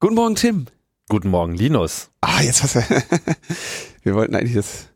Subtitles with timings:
[0.00, 0.66] Guten Morgen, Tim.
[1.08, 2.10] Guten Morgen, Linus.
[2.20, 2.80] Ah, jetzt hast du.
[4.02, 4.88] wir wollten eigentlich das.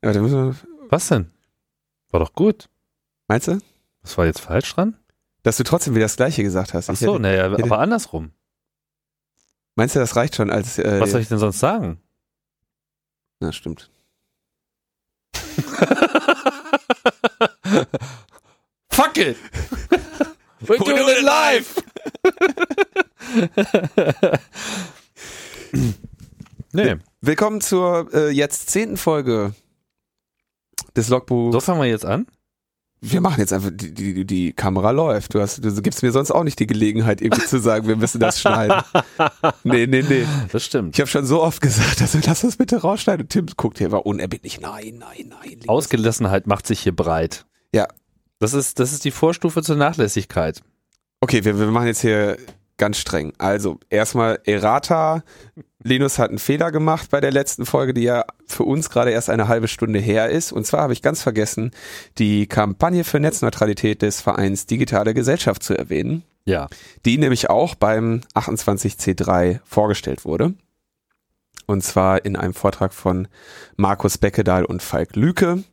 [0.00, 0.56] Aber da müssen wir.
[0.88, 1.30] Was denn?
[2.10, 2.68] War doch gut.
[3.28, 3.58] Meinst du?
[4.02, 4.96] Was war jetzt falsch dran?
[5.42, 6.88] Dass du trotzdem wieder das Gleiche gesagt hast.
[6.88, 8.32] Ach Ich so, naja, hätte- aber andersrum.
[9.74, 10.78] Meinst du, das reicht schon als.
[10.78, 12.00] Äh, Was soll ich denn sonst sagen?
[13.40, 13.90] Na, stimmt.
[18.90, 19.36] Fuck it!
[20.60, 21.82] We're doing it live.
[26.72, 26.96] Nee,
[27.26, 29.54] Willkommen zur äh, jetzt zehnten Folge
[30.94, 31.54] des Logbuchs.
[31.54, 32.26] so fangen wir jetzt an.
[33.00, 35.32] Wir machen jetzt einfach, die, die, die Kamera läuft.
[35.32, 38.20] Du, hast, du gibst mir sonst auch nicht die Gelegenheit, irgendwie zu sagen, wir müssen
[38.20, 38.82] das schneiden.
[39.62, 40.26] Nee, nee, nee.
[40.52, 40.94] Das stimmt.
[40.94, 43.26] Ich habe schon so oft gesagt, also lass das bitte rausschneiden.
[43.28, 44.60] Tim guckt hier, war unerbittlich.
[44.60, 45.60] Nein, nein, nein.
[45.66, 47.46] Ausgelassenheit macht sich hier breit.
[47.74, 47.88] Ja.
[48.38, 50.62] Das ist, das ist die Vorstufe zur Nachlässigkeit.
[51.20, 52.36] Okay, wir, wir machen jetzt hier
[52.76, 53.32] ganz streng.
[53.38, 55.22] Also, erstmal Errata.
[55.82, 59.30] Linus hat einen Fehler gemacht bei der letzten Folge, die ja für uns gerade erst
[59.30, 60.50] eine halbe Stunde her ist.
[60.52, 61.70] Und zwar habe ich ganz vergessen,
[62.18, 66.68] die Kampagne für Netzneutralität des Vereins Digitale Gesellschaft zu erwähnen, Ja.
[67.04, 70.54] die nämlich auch beim 28C3 vorgestellt wurde.
[71.66, 73.28] Und zwar in einem Vortrag von
[73.76, 75.64] Markus Beckedahl und Falk Lüke,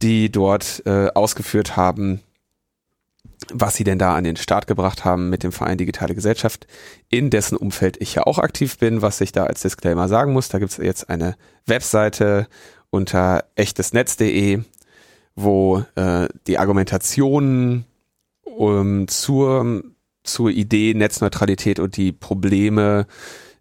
[0.00, 2.20] die dort äh, ausgeführt haben,
[3.52, 6.66] was sie denn da an den Start gebracht haben mit dem Verein Digitale Gesellschaft,
[7.08, 10.48] in dessen Umfeld ich ja auch aktiv bin, was ich da als Disclaimer sagen muss.
[10.48, 12.46] Da gibt es jetzt eine Webseite
[12.90, 14.60] unter echtesnetz.de,
[15.34, 17.86] wo äh, die Argumentationen
[18.42, 19.82] um, zur,
[20.24, 23.06] zur Idee Netzneutralität und die Probleme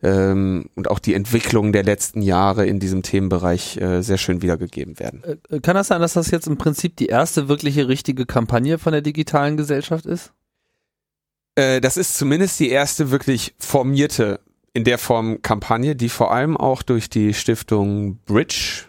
[0.04, 5.00] ähm, und auch die Entwicklung der letzten Jahre in diesem Themenbereich äh, sehr schön wiedergegeben
[5.00, 5.24] werden.
[5.50, 8.94] Äh, Kann das sein, dass das jetzt im Prinzip die erste wirkliche richtige Kampagne von
[8.94, 10.34] der digitalen Gesellschaft ist?
[11.56, 14.40] Äh, das ist zumindest die erste wirklich formierte
[14.74, 18.86] in der Form Kampagne, die vor allem auch durch die Stiftung Bridge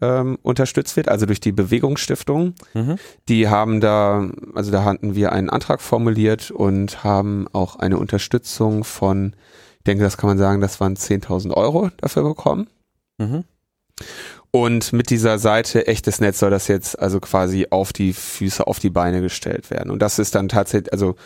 [0.00, 2.54] ähm, unterstützt wird, also durch die Bewegungsstiftung.
[2.72, 2.96] Mhm.
[3.28, 8.84] Die haben da, also da hatten wir einen Antrag formuliert und haben auch eine Unterstützung
[8.84, 9.34] von,
[9.88, 12.68] denke, das kann man sagen, das waren 10.000 Euro dafür bekommen.
[13.18, 13.44] Mhm.
[14.50, 18.78] Und mit dieser Seite echtes Netz soll das jetzt also quasi auf die Füße, auf
[18.78, 19.90] die Beine gestellt werden.
[19.90, 21.16] Und das ist dann tatsächlich, also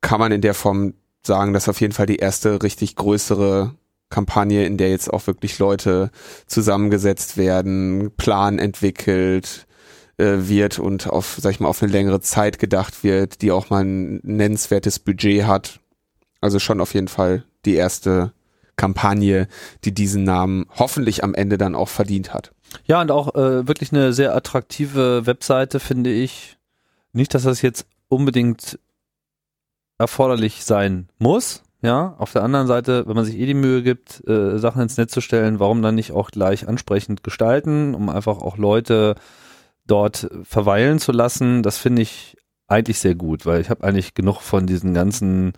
[0.00, 0.94] kann man in der Form
[1.26, 3.74] sagen, dass auf jeden Fall die erste richtig größere
[4.10, 6.10] Kampagne, in der jetzt auch wirklich Leute
[6.46, 9.66] zusammengesetzt werden, Plan entwickelt
[10.16, 13.70] äh, wird und auf, sag ich mal, auf eine längere Zeit gedacht wird, die auch
[13.70, 15.80] mal ein nennenswertes Budget hat.
[16.40, 18.32] Also schon auf jeden Fall die erste
[18.76, 19.48] Kampagne,
[19.84, 22.52] die diesen Namen hoffentlich am Ende dann auch verdient hat.
[22.86, 26.56] Ja, und auch äh, wirklich eine sehr attraktive Webseite, finde ich.
[27.12, 28.78] Nicht, dass das jetzt unbedingt
[29.98, 31.62] erforderlich sein muss.
[31.80, 34.96] Ja, auf der anderen Seite, wenn man sich eh die Mühe gibt, äh, Sachen ins
[34.96, 39.14] Netz zu stellen, warum dann nicht auch gleich ansprechend gestalten, um einfach auch Leute
[39.86, 41.62] dort verweilen zu lassen.
[41.62, 45.52] Das finde ich eigentlich sehr gut, weil ich habe eigentlich genug von diesen ganzen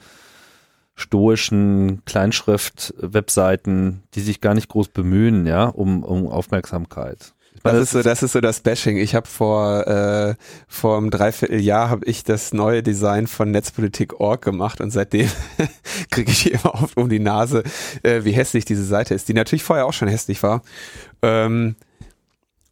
[1.01, 7.35] stoischen Kleinschrift-Webseiten, die sich gar nicht groß bemühen, ja, um, um Aufmerksamkeit.
[7.63, 8.97] Meine, Das ist so, das ist so das Bashing.
[8.97, 10.35] Ich habe vor äh,
[10.67, 15.29] vor einem Dreivierteljahr habe ich das neue Design von Netzpolitik.org gemacht und seitdem
[16.11, 17.63] kriege ich immer oft um die Nase,
[18.03, 20.63] äh, wie hässlich diese Seite ist, die natürlich vorher auch schon hässlich war.
[21.23, 21.77] Ähm,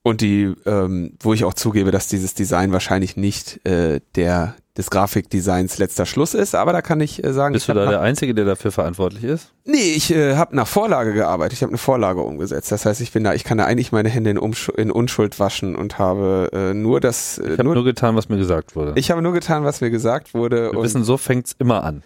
[0.09, 4.91] und die, ähm, wo ich auch zugebe, dass dieses Design wahrscheinlich nicht äh, der des
[4.91, 8.01] Grafikdesigns letzter Schluss ist, aber da kann ich äh, sagen, Bist ich du da der
[8.01, 9.53] Einzige, der dafür verantwortlich ist?
[9.65, 11.55] Nee, ich äh, habe nach Vorlage gearbeitet.
[11.55, 12.71] Ich habe eine Vorlage umgesetzt.
[12.71, 15.41] Das heißt, ich bin da, ich kann da eigentlich meine Hände in, Umsch in Unschuld
[15.41, 17.39] waschen und habe äh, nur das.
[17.39, 18.93] Äh, Ich habe nur, nur getan, was mir gesagt wurde.
[18.95, 20.71] ich habe nur getan, was mir gesagt wurde.
[20.73, 22.05] Wir wissen, so fängt's immer an.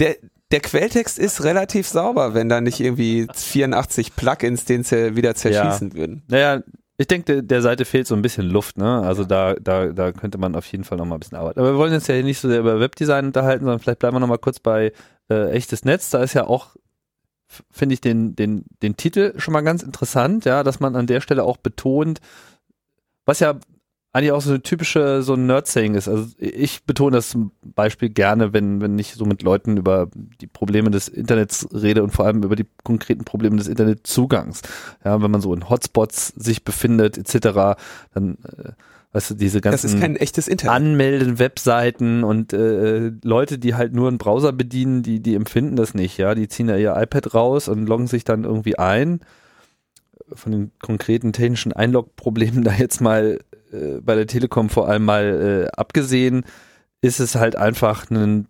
[0.00, 0.16] der,
[0.50, 4.84] der Quelltext ist relativ sauber, wenn da nicht irgendwie 84 Plugins den
[5.14, 6.22] wieder zerschießen würden.
[6.28, 6.62] Naja,
[6.96, 9.00] ich denke, der, Seite fehlt so ein bisschen Luft, ne?
[9.00, 11.58] Also da, da, da könnte man auf jeden Fall noch mal ein bisschen arbeiten.
[11.58, 14.14] Aber wir wollen uns ja hier nicht so sehr über Webdesign unterhalten, sondern vielleicht bleiben
[14.14, 14.92] wir noch mal kurz bei
[15.28, 16.10] äh, echtes Netz.
[16.10, 16.76] Da ist ja auch,
[17.70, 21.20] finde ich, den, den, den Titel schon mal ganz interessant, ja, dass man an der
[21.20, 22.20] Stelle auch betont,
[23.24, 23.58] was ja
[24.14, 26.06] eigentlich auch so eine typische so ein Nerd-Saying ist.
[26.06, 30.08] Also ich betone das zum Beispiel gerne, wenn, wenn ich so mit Leuten über
[30.40, 34.62] die Probleme des Internets rede und vor allem über die konkreten Probleme des Internetzugangs.
[35.04, 37.76] Ja, wenn man so in Hotspots sich befindet, etc.,
[38.14, 38.70] dann, äh,
[39.10, 40.76] weißt du, diese Das ist ganzen kein echtes Internet.
[40.76, 45.92] Anmelden, Webseiten und äh, Leute, die halt nur einen Browser bedienen, die, die empfinden das
[45.92, 46.36] nicht, ja.
[46.36, 49.22] Die ziehen ja ihr iPad raus und loggen sich dann irgendwie ein.
[50.32, 53.40] Von den konkreten technischen Einlog-Problemen da jetzt mal
[53.74, 56.44] äh, bei der Telekom vor allem mal äh, abgesehen,
[57.00, 58.48] ist es halt einfach ein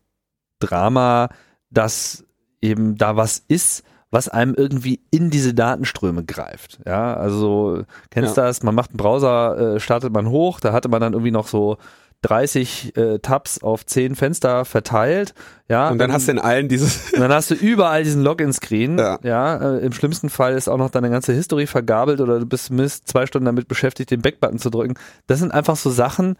[0.60, 1.28] Drama,
[1.70, 2.24] dass
[2.60, 6.78] eben da was ist, was einem irgendwie in diese Datenströme greift.
[6.86, 8.44] Ja, also kennst Ja.
[8.44, 11.48] das, man macht einen Browser, äh, startet man hoch, da hatte man dann irgendwie noch
[11.48, 11.78] so
[12.24, 15.34] 30 äh, Tabs auf 10 Fenster verteilt.
[15.68, 18.98] Ja, Und dann hast du in allen dieses, und dann hast du überall diesen Login-Screen.
[18.98, 19.18] Ja.
[19.22, 22.66] Ja, äh, im schlimmsten Fall ist auch noch deine ganze History vergabelt oder du bist
[22.66, 24.94] zumindest zwei Stunden damit beschäftigt, den Back-Button zu drücken.
[25.26, 26.36] Das sind einfach so Sachen,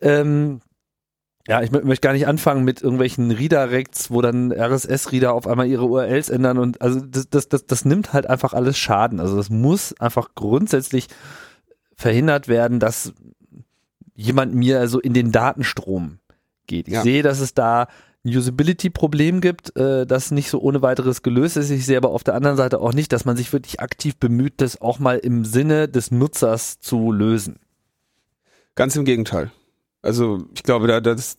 [0.00, 0.60] ähm,
[1.46, 5.66] ja, ich mö- möchte gar nicht anfangen mit irgendwelchen Redirects, wo dann RSS-Reader auf einmal
[5.66, 9.18] ihre URLs ändern und also das, das, das, das nimmt halt einfach alles Schaden.
[9.18, 11.06] Also das muss einfach grundsätzlich
[11.96, 13.12] verhindert werden, dass
[14.18, 16.18] jemand mir so in den Datenstrom
[16.66, 16.88] geht.
[16.88, 17.02] Ich Ja.
[17.02, 17.86] sehe, dass es da
[18.24, 21.70] ein Usability-Problem gibt, äh, das nicht so ohne weiteres gelöst ist.
[21.70, 24.54] Ich sehe aber auf der anderen Seite auch nicht, dass man sich wirklich aktiv bemüht,
[24.56, 27.60] das auch mal im Sinne des Nutzers zu lösen.
[28.74, 29.50] ganz im Gegenteil.
[30.02, 31.36] Also ich glaube, da das,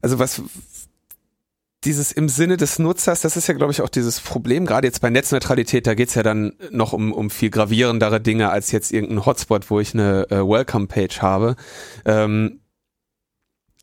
[0.00, 0.42] also was
[1.88, 5.00] dieses im Sinne des Nutzers, das ist ja, glaube ich, auch dieses Problem, gerade jetzt
[5.00, 9.24] bei Netzneutralität, da geht's ja dann noch um, um viel gravierendere Dinge als jetzt irgendein
[9.24, 11.56] Hotspot, wo ich eine äh, Welcome-Page habe.
[12.04, 12.60] Ähm,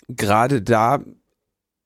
[0.07, 0.99] gerade da,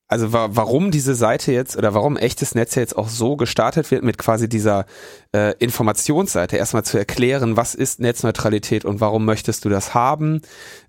[0.09, 4.03] also wa warum diese Seite jetzt oder warum echtes Netz jetzt auch so gestartet wird
[4.03, 4.87] mit quasi dieser
[5.33, 10.41] äh, Informationsseite, erstmal zu erklären, was ist Netzneutralität und warum möchtest du das haben,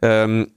[0.02, 0.50] ähm,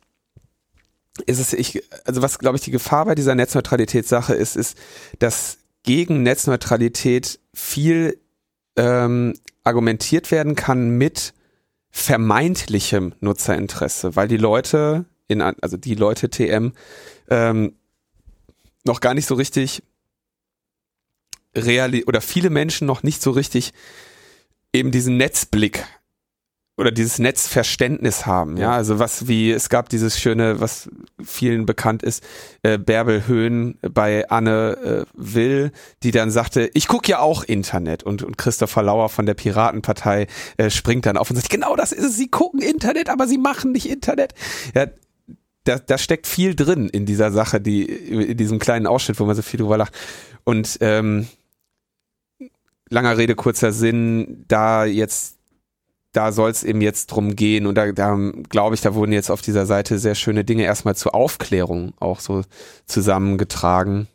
[1.26, 4.78] ist es, ich, also was glaube ich die Gefahr bei dieser Netzneutralitätssache ist, ist,
[5.20, 8.20] dass gegen Netzneutralität viel
[8.76, 9.34] ähm,
[9.64, 11.34] argumentiert werden kann mit
[11.92, 16.74] vermeintlichem Nutzerinteresse, weil die Leute in, also die Leute TM
[17.30, 17.76] ähm,
[18.84, 19.84] noch gar nicht so richtig
[21.56, 23.74] reali oder viele Menschen noch nicht so richtig
[24.74, 25.86] eben diesen Netzblick
[26.76, 30.90] oder dieses Netzverständnis haben, ja, also was wie, es gab dieses schöne, was
[31.24, 32.24] vielen bekannt ist,
[32.64, 35.72] äh, Bärbel Höhn bei Anne äh, Will,
[36.02, 40.28] die dann sagte, ich gucke ja auch Internet und, und Christopher Lauer von der Piratenpartei
[40.58, 43.38] äh, springt dann auf und sagt, genau das ist es, sie gucken Internet, aber sie
[43.38, 44.34] machen nicht Internet.
[44.74, 44.88] Ja,
[45.64, 49.36] da, da steckt viel drin in dieser Sache, die in diesem kleinen Ausschnitt, wo man
[49.36, 49.94] so viel drüber lacht.
[50.44, 51.28] Und ähm,
[52.90, 55.38] langer Rede, kurzer Sinn, da jetzt,
[56.14, 58.18] da soll es eben jetzt drum gehen und da, da
[58.50, 62.20] glaube ich, da wurden jetzt auf dieser Seite sehr schöne Dinge erstmal zur Aufklärung auch
[62.20, 62.44] so
[62.86, 64.08] zusammengetragen.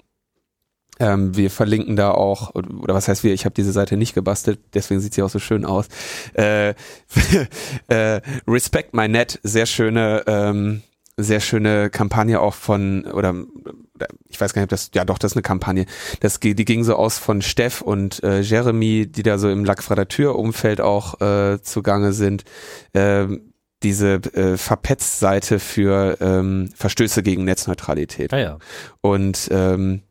[1.01, 4.59] Ähm, wir verlinken da auch, oder was heißt wir, ich habe diese Seite nicht gebastelt,
[4.75, 5.87] deswegen sieht sie auch so schön aus.
[6.35, 6.71] Äh,
[7.89, 10.83] äh, Respect My Net, sehr schöne, ähm,
[11.19, 13.35] sehr schöne Kampagne auch von, oder,
[14.29, 15.85] ich weiß gar nicht, ob das, ja doch, das ist eine Kampagne.
[16.21, 20.81] Das, die ging so aus von Steff und äh, Jeremy, die da so im Lackfradateur-Umfeld
[20.81, 22.45] auch äh, zugange sind.
[22.95, 28.33] Ähm, diese äh, Verpetz-Seite für ähm, Verstöße gegen Netzneutralität.
[28.33, 28.59] Ah ja.
[29.01, 30.03] Und ähm,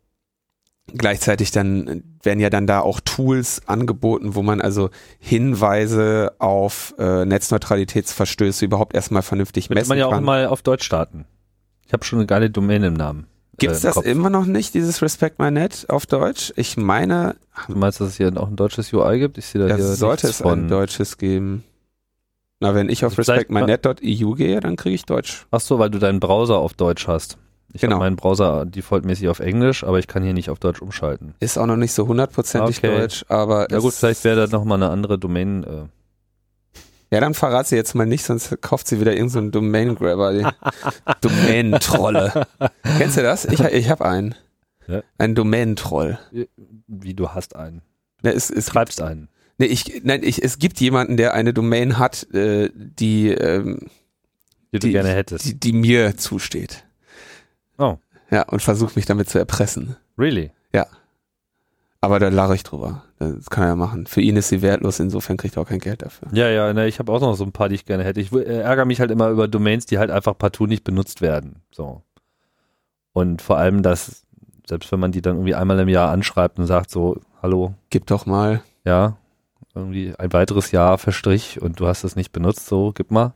[0.95, 4.89] gleichzeitig dann werden ja dann da auch Tools angeboten, wo man also
[5.19, 10.23] Hinweise auf äh, Netzneutralitätsverstöße überhaupt erstmal vernünftig Könnte messen man ja auch kann.
[10.23, 11.25] mal auf Deutsch starten.
[11.85, 13.27] Ich habe schon eine geile Domain im Namen.
[13.57, 14.05] Gibt äh, es im das Kopf.
[14.05, 16.53] immer noch nicht, dieses Respect My Net auf Deutsch?
[16.57, 17.35] Ich meine,
[17.67, 19.37] Du meinst, dass es hier auch ein deutsches UI gibt?
[19.37, 20.67] Ich sehe da da hier sollte es ein von.
[20.67, 21.63] deutsches geben.
[22.59, 25.45] Na, wenn ich auf Also respectmynet.eu gehe, dann kriege ich Deutsch.
[25.51, 27.37] Ach so, weil du deinen Browser auf Deutsch hast.
[27.73, 27.95] Ich Genau.
[27.95, 31.35] habe meinen Browser defaultmäßig auf Englisch, aber ich kann hier nicht auf Deutsch umschalten.
[31.39, 32.97] Ist auch noch nicht so hundertprozentig Okay.
[32.97, 35.63] Deutsch, aber Na es- gut, vielleicht wäre da nochmal eine andere Domain.
[35.63, 35.83] Äh.
[37.13, 40.53] Ja, dann verrat sie jetzt mal nicht, sonst kauft sie wieder irgendeinen so Domain-Grabber.
[41.21, 42.47] Domain-Trolle.
[42.97, 43.45] Kennst du das?
[43.45, 44.35] Ich, ich habe einen.
[44.87, 45.01] Ja.
[45.17, 46.17] Ein Domain-Troll.
[46.87, 47.81] Wie du hast einen.
[48.23, 49.29] Ne, es, es, Treibst einen.
[49.57, 53.79] nee, ich, nein, ich, es gibt jemanden, der eine Domain hat, äh, die, ähm,
[54.73, 55.45] Die du Die- gerne hättest.
[55.45, 56.83] die, die mir zusteht.
[57.77, 57.97] Oh.
[58.29, 59.95] Ja, und versucht mich damit zu erpressen.
[60.17, 60.51] Really?
[61.99, 63.03] Aber da lache ich drüber.
[63.17, 64.05] Das kann er ja machen.
[64.05, 66.27] Für ihn ist sie wertlos, insofern kriegt er auch kein Geld dafür.
[66.31, 68.21] Ja, ja, ne, ich habe auch noch so ein paar, die ich gerne hätte.
[68.21, 71.63] Ich äh, ärgere mich halt immer über Domains, die halt einfach partout nicht benutzt werden.
[71.71, 72.03] So.
[73.13, 74.27] Und vor allem, dass,
[74.67, 78.05] selbst wenn man die dann irgendwie einmal im Jahr anschreibt und sagt so, hallo, Gib
[78.05, 78.61] doch mal.
[78.85, 79.17] ja,
[79.73, 83.33] irgendwie ein weiteres Jahr verstrich und du hast es nicht benutzt, so, gib mal.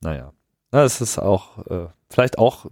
[0.00, 0.32] Naja.
[0.70, 2.66] Das ist auch, äh, vielleicht auch,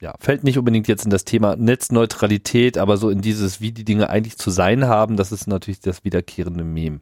[0.00, 3.84] ja, fällt nicht unbedingt jetzt in das Thema Netzneutralität, aber so in dieses, wie die
[3.84, 7.00] Dinge eigentlich zu sein haben, das ist natürlich das wiederkehrende Meme.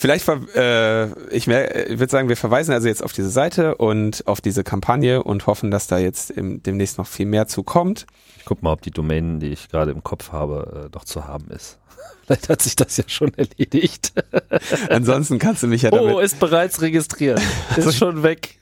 [0.00, 0.26] Vielleicht,
[0.56, 4.64] äh, ich, ich würde sagen, wir verweisen also jetzt auf diese Seite und auf diese
[4.64, 8.06] Kampagne und hoffen, dass da jetzt im, demnächst noch viel mehr zu kommt.
[8.38, 11.26] Ich guck mal, ob die Domain, die ich gerade im Kopf habe, äh, noch zu
[11.26, 11.78] haben ist.
[12.24, 14.14] Vielleicht hat sich das ja schon erledigt.
[14.88, 16.14] Ansonsten kannst du mich ja damit...
[16.14, 17.38] Oh, ist bereits registriert.
[17.76, 18.56] Ist schon weg.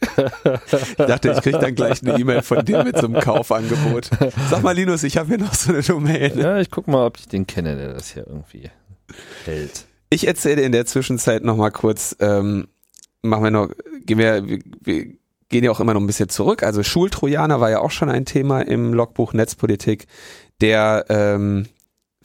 [0.67, 4.11] ich dachte, ich krieg dann gleich eine E-Mail von dir mit so einem Kaufangebot.
[4.51, 6.37] Sag mal, Linus, ich habe hier noch so eine Domain.
[6.37, 8.71] Ja, ich guck mal, ob ich den kenne, der das hier irgendwie
[9.45, 9.88] hält.
[10.11, 12.69] Ich erzähle in der Zwischenzeit noch mal kurz, ähm,
[13.23, 13.71] machen wir noch,
[14.05, 15.07] gehen wir, wir, wir
[15.49, 16.63] gehen ja auch immer noch ein bisschen zurück.
[16.63, 20.07] Also Schultrojaner war ja auch schon ein Thema im Logbuch Netzpolitik,
[20.61, 21.67] der, ähm,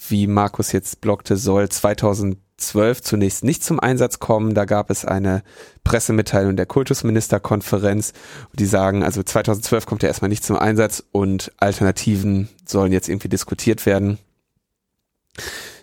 [0.08, 4.54] wie Markus jetzt blockte, soll 2012 zunächst nicht zum Einsatz kommen.
[4.54, 5.44] Da gab es eine
[5.84, 8.13] Pressemitteilung der Kultusministerkonferenz,
[8.54, 13.30] die sagen, also 2012 kommt er erstmal nicht zum Einsatz und Alternativen sollen jetzt irgendwie
[13.30, 14.20] diskutiert werden.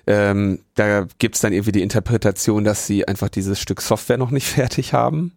[0.07, 4.47] Ähm, da gibt's dann irgendwie die Interpretation, dass sie einfach dieses Stück Software noch nicht
[4.49, 5.33] fertig haben.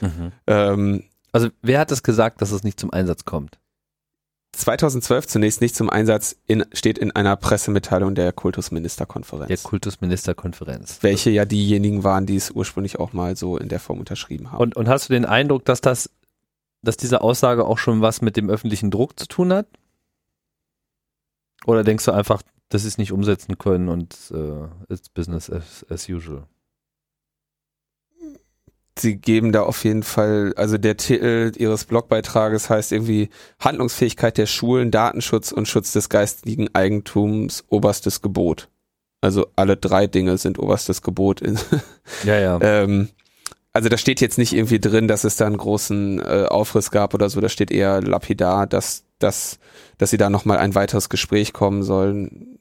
[0.00, 0.32] Mhm.
[0.46, 3.58] Ähm, also wer hat es das gesagt, dass es nicht zum Einsatz kommt?
[4.56, 9.48] 2012 zunächst nicht zum Einsatz in, steht in einer Pressemitteilung der Kultusministerkonferenz.
[9.48, 10.98] Der Kultusministerkonferenz.
[11.02, 14.60] Welche ja diejenigen waren, die es ursprünglich auch mal so in der Form unterschrieben haben.
[14.60, 16.10] Und, und hast du den Eindruck, dass das,
[16.82, 19.66] dass diese Aussage auch schon was mit dem öffentlichen Druck zu tun hat?
[21.66, 25.86] Oder denkst du einfach, dass sie es nicht umsetzen können und äh, it's business as,
[25.88, 26.46] as usual.
[28.98, 33.28] Sie geben da auf jeden Fall, also der Titel ihres Blogbeitrages heißt irgendwie
[33.60, 38.68] Handlungsfähigkeit der Schulen, Datenschutz und Schutz des geistigen Eigentums, oberstes Gebot.
[39.20, 41.42] Also alle drei Dinge sind oberstes Gebot.
[42.24, 42.58] ja, ja.
[42.62, 43.10] ähm,
[43.74, 47.12] also da steht jetzt nicht irgendwie drin, dass es da einen großen äh, Aufriss gab
[47.12, 49.58] oder so, da steht eher lapidar, dass, dass,
[49.98, 52.58] dass sie da nochmal ein weiteres Gespräch kommen sollen.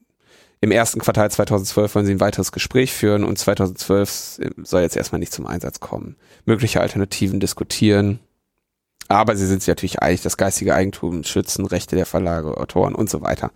[0.62, 5.20] Im ersten Quartal 2012 wollen sie ein weiteres Gespräch führen und 2012 soll jetzt erstmal
[5.20, 6.16] nicht zum Einsatz kommen.
[6.46, 8.20] Mögliche Alternativen diskutieren.
[9.08, 13.08] Aber sie sind sich natürlich einig, das geistige Eigentum schützen, Rechte der Verlage, Autoren und
[13.08, 13.52] so weiter.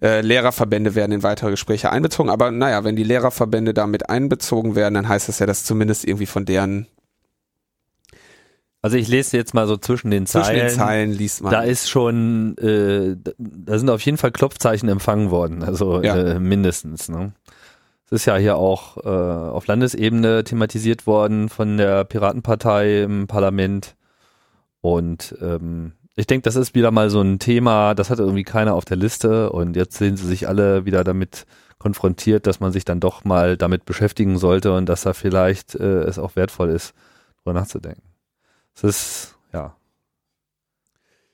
[0.00, 4.94] Äh, Lehrerverbände werden in weitere Gespräche einbezogen, aber naja, wenn die Lehrerverbände damit einbezogen werden,
[4.94, 6.86] dann heißt das ja, dass zumindest irgendwie von deren
[8.86, 10.44] also ich lese jetzt mal so zwischen den Zeilen.
[10.44, 11.50] Zwischen den Zeilen liest man.
[11.50, 16.16] Da ist schon, äh, da sind auf jeden Fall Klopfzeichen empfangen worden, also ja.
[16.16, 17.08] äh, mindestens.
[17.08, 17.32] Ne?
[18.06, 23.96] Es ist ja hier auch äh, auf Landesebene thematisiert worden von der Piratenpartei im Parlament.
[24.82, 28.74] Und ähm, ich denke, das ist wieder mal so ein Thema, das hatte irgendwie keiner
[28.74, 31.44] auf der Liste und jetzt sehen sie sich alle wieder damit
[31.78, 36.04] konfrontiert, dass man sich dann doch mal damit beschäftigen sollte und dass da vielleicht äh,
[36.04, 36.94] es auch wertvoll ist,
[37.42, 38.15] darüber nachzudenken.
[38.76, 39.74] Es ist, ja.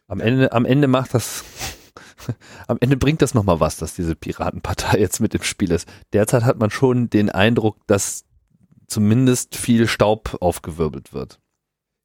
[0.07, 1.45] Am Ende, am Ende macht das,
[2.69, 5.89] am Ende bringt das nochmal was, dass diese Piratenpartei jetzt mit im Spiel ist.
[6.13, 8.25] Derzeit hat man schon den Eindruck, dass
[8.87, 11.41] zumindest viel Staub aufgewirbelt wird.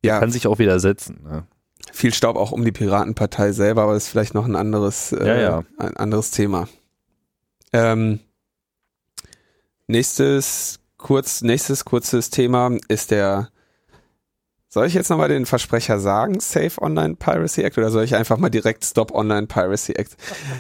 [0.04, 0.20] Ja.
[0.20, 1.22] Kann sich auch wieder setzen.
[1.24, 1.46] Ne?
[1.92, 5.28] Viel Staub auch um die Piratenpartei selber, aber das ist vielleicht noch ein anderes, äh,
[5.28, 5.64] ja, ja.
[5.78, 6.68] ein anderes Thema.
[7.74, 8.20] Ähm,
[9.88, 13.50] nächstes kurz, nächstes kurzes Thema ist der
[14.70, 18.38] soll ich jetzt nochmal den Versprecher sagen, Safe Online Piracy Act, oder soll ich einfach
[18.38, 20.18] mal direkt Stop Online Piracy Act?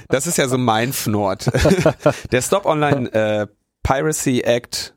[0.07, 1.51] Das ist ja so mein Fnord.
[2.31, 3.47] Der Stop Online äh,
[3.83, 4.95] Piracy Act,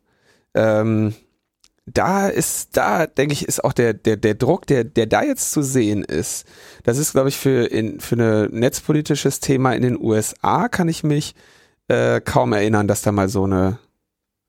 [0.55, 1.15] ähm,
[1.87, 5.53] da ist, da denke ich, ist auch der, der, der Druck, der, der da jetzt
[5.53, 6.47] zu sehen ist.
[6.85, 11.03] Das ist, glaube ich, für, in, für ein netzpolitisches Thema in den USA kann ich
[11.03, 11.35] mich
[11.89, 13.79] äh, kaum erinnern, dass da mal so eine,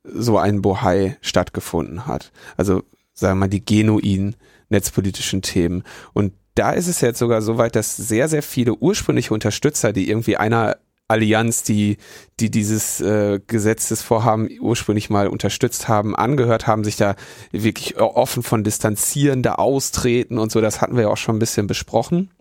[0.03, 2.31] so ein Bohai stattgefunden hat.
[2.57, 4.35] Also, sagen wir mal, die genuin
[4.71, 5.83] netzpolitischen Themen.
[6.13, 10.09] Und da ist es jetzt sogar so weit, dass sehr, sehr viele ursprüngliche Unterstützer, die
[10.09, 11.97] irgendwie einer Allianz, die,
[12.39, 17.15] die dieses äh, Gesetzesvorhaben ursprünglich mal unterstützt haben, angehört haben, sich da
[17.51, 21.39] wirklich offen von distanzieren, da austreten und so, das hatten wir ja auch schon ein
[21.39, 22.31] bisschen besprochen.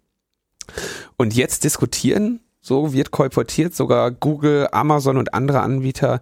[1.16, 6.20] Und jetzt diskutieren, so wird kolportiert, sogar Google, Amazon und andere Anbieter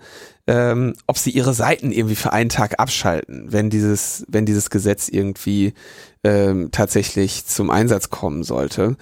[0.49, 5.11] ähm, ob sie ihre Seiten irgendwie für einen Tag abschalten, wenn dieses, wenn dieses Gesetz
[5.11, 5.75] irgendwie
[6.25, 8.97] ähm, tatsächlich zum Einsatz kommen sollte.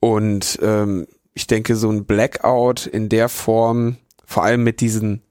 [0.00, 5.22] Und ähm, ich denke, so ein Blackout in der Form, vor allem mit diesen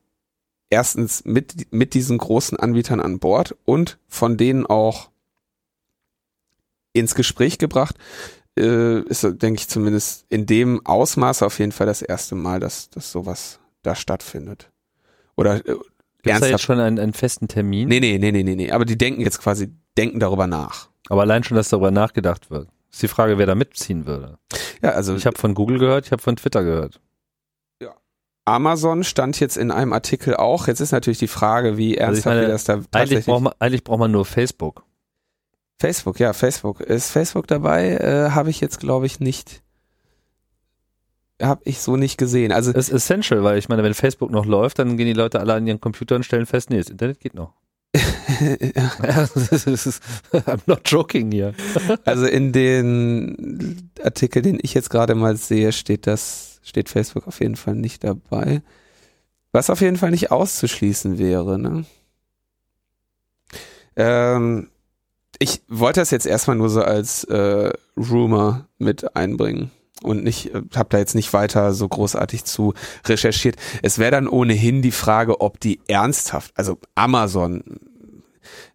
[0.70, 5.10] erstens mit, mit diesen großen Anbietern an Bord und von denen auch
[6.94, 7.96] ins Gespräch gebracht,
[8.58, 12.90] äh, ist, denke ich, zumindest in dem Ausmaß auf jeden Fall das erste Mal, dass,
[12.90, 14.72] dass sowas da stattfindet.
[15.36, 15.76] Oder äh,
[16.24, 17.88] Gibt's da jetzt schon einen, einen festen Termin?
[17.88, 18.72] Nee, nee, nee, nee, nee, nee.
[18.72, 20.90] Aber die denken jetzt quasi, denken darüber nach.
[21.10, 22.70] Aber allein schon, dass darüber nachgedacht wird.
[22.92, 24.40] Ist die Frage, wer da mitziehen würde.
[24.82, 25.16] Ja, also.
[25.16, 27.02] Ich habe von Google gehört, ich habe von Twitter gehört.
[27.82, 27.94] Ja.
[28.46, 30.68] Amazon stand jetzt in einem Artikel auch.
[30.68, 33.26] Jetzt ist natürlich die Frage, wie Also ernsthaft meine, wir das da Eigentlich tatsächlich.
[33.26, 34.85] braucht, man, eigentlich braucht man nur Facebook.
[35.80, 36.80] Facebook, ja, Facebook.
[36.82, 37.92] Ist Facebook dabei?
[37.92, 39.62] Äh, Habe ich jetzt, glaube ich, nicht.
[41.42, 42.52] Habe ich so nicht gesehen.
[42.54, 45.40] Also Das ist essential, weil ich meine, wenn Facebook noch läuft, dann gehen die Leute
[45.40, 47.54] alle an ihren Computer und stellen fest, nee, das Internet geht noch.
[48.40, 51.54] Ja, I'm not joking hier.
[52.06, 57.40] Also in den Artikel, den ich jetzt gerade mal sehe, steht das, steht Facebook auf
[57.40, 58.62] jeden Fall nicht dabei.
[59.52, 61.86] Was auf jeden Fall nicht auszuschließen wäre, ne?
[63.96, 64.70] Ähm,
[65.40, 69.72] ich wollte das jetzt erstmal nur so als äh, Rumor mit einbringen
[70.04, 72.74] und nicht, äh, habe da jetzt nicht weiter so großartig zu
[73.06, 73.56] recherchiert.
[73.82, 77.64] Es wäre dann ohnehin die Frage, ob die ernsthaft, also Amazon,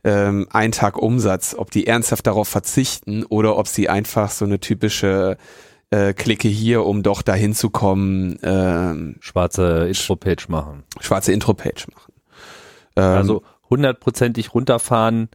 [0.02, 4.58] ähm, ein Tag Umsatz, ob die ernsthaft darauf verzichten oder ob sie einfach so eine
[4.60, 5.36] typische
[5.90, 10.84] äh, Klicke hier, um doch dahin zu kommen, ähm, Schwarze Intro-Page machen.
[11.00, 12.12] schwarze Intro-Page machen.
[12.96, 15.28] Ähm, Also hundertprozentig runterfahren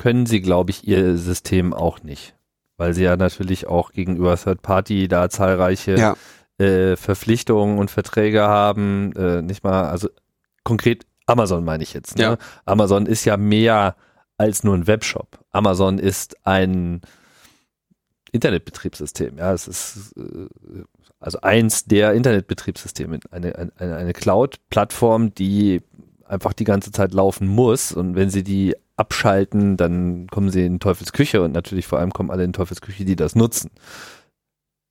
[0.00, 2.34] können sie, glaube ich, ihr System auch nicht.
[2.78, 6.16] Weil sie ja natürlich auch gegenüber Third Party da zahlreiche ja,
[6.56, 9.12] äh, Verpflichtungen und Verträge haben.
[9.12, 10.08] Äh, nicht mal, also
[10.64, 12.16] konkret Amazon meine ich jetzt.
[12.16, 12.22] Ne?
[12.24, 12.38] Ja.
[12.64, 13.94] Amazon ist ja mehr
[14.38, 15.38] als nur ein Webshop.
[15.50, 17.02] Amazon ist ein
[18.32, 19.36] Internetbetriebssystem.
[19.36, 20.84] Ja, es ist äh,
[21.18, 25.82] also eins der Internetbetriebssysteme, eine, eine, eine Cloud-Plattform, die
[26.24, 27.92] einfach die ganze Zeit laufen muss.
[27.92, 32.30] Und wenn sie die abschalten, dann kommen sie in Teufelsküche und natürlich vor allem kommen
[32.30, 33.70] alle in Teufelsküche, die das nutzen.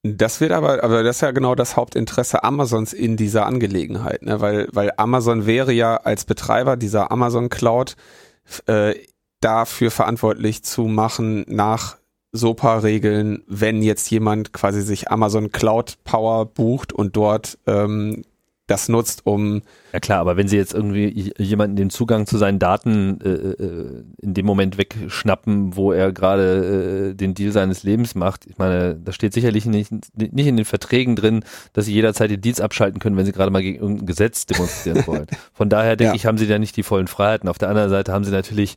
[0.04, 4.42] das wird aber, aber das ist ja genau das Hauptinteresse Amazons in dieser Angelegenheit, ne?
[4.42, 7.96] weil, weil Amazon wäre ja als Betreiber dieser Amazon Cloud
[8.66, 8.96] äh,
[9.42, 11.98] dafür verantwortlich zu machen nach
[12.32, 18.24] SOPA-Regeln, wenn jetzt jemand quasi sich Amazon Cloud Power bucht und dort ähm,
[18.70, 19.62] das nutzt, um
[19.94, 24.04] Ja klar, aber wenn sie jetzt irgendwie jemanden den Zugang zu seinen Daten äh, äh,
[24.22, 28.96] in dem Moment wegschnappen, wo er gerade äh, den Deal seines Lebens macht, ich meine,
[28.96, 33.00] da steht sicherlich nicht, nicht in den Verträgen drin, dass sie jederzeit die Deals abschalten
[33.00, 35.28] können, wenn sie gerade mal gegen irgendein Gesetz demonstrieren wollen.
[35.54, 36.16] Von daher denke Ja.
[36.16, 37.50] ich, haben sie da nicht die vollen Freiheiten.
[37.50, 38.76] Auf der anderen Seite haben sie natürlich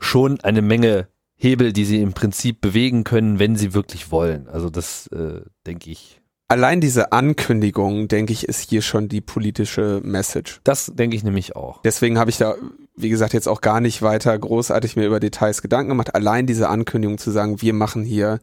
[0.00, 4.48] schon eine Menge Hebel, die sie im Prinzip bewegen können, wenn sie wirklich wollen.
[4.48, 6.20] Also das äh, denke ich.
[6.54, 10.60] Allein diese Ankündigung, denke ich, ist hier schon die politische Message.
[10.62, 11.82] Das denke ich nämlich auch.
[11.82, 12.54] Deswegen habe ich da,
[12.96, 16.14] wie gesagt, jetzt auch gar nicht weiter großartig mir über Details Gedanken gemacht.
[16.14, 18.38] Allein diese Ankündigung zu sagen, wir machen hier,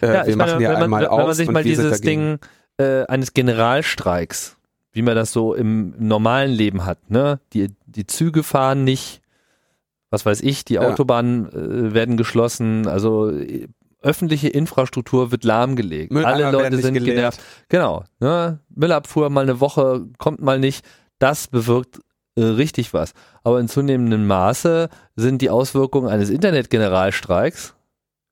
[0.00, 2.00] äh, Ja, wir machen meine, hier wenn man, einmal wenn aus man sich mal dieses.
[2.00, 2.38] Ding
[2.78, 4.56] äh, eines Generalstreiks,
[4.92, 7.40] wie man das so im normalen Leben hat, ne?
[7.52, 9.20] Die, die Züge fahren nicht,
[10.10, 10.82] was weiß ich, die Ja.
[10.82, 13.32] Autobahnen äh, werden geschlossen, also
[14.00, 16.12] öffentliche Infrastruktur wird lahmgelegt.
[16.12, 17.16] Mülleimer Alle Leute sind geleert.
[17.16, 17.40] genervt.
[17.68, 18.04] Genau.
[18.20, 18.60] Ne?
[18.74, 20.84] Müllabfuhr mal eine Woche, kommt mal nicht.
[21.18, 22.00] Das bewirkt
[22.36, 23.12] äh, richtig was.
[23.42, 27.74] Aber in zunehmendem Maße sind die Auswirkungen eines Internetgeneralstreiks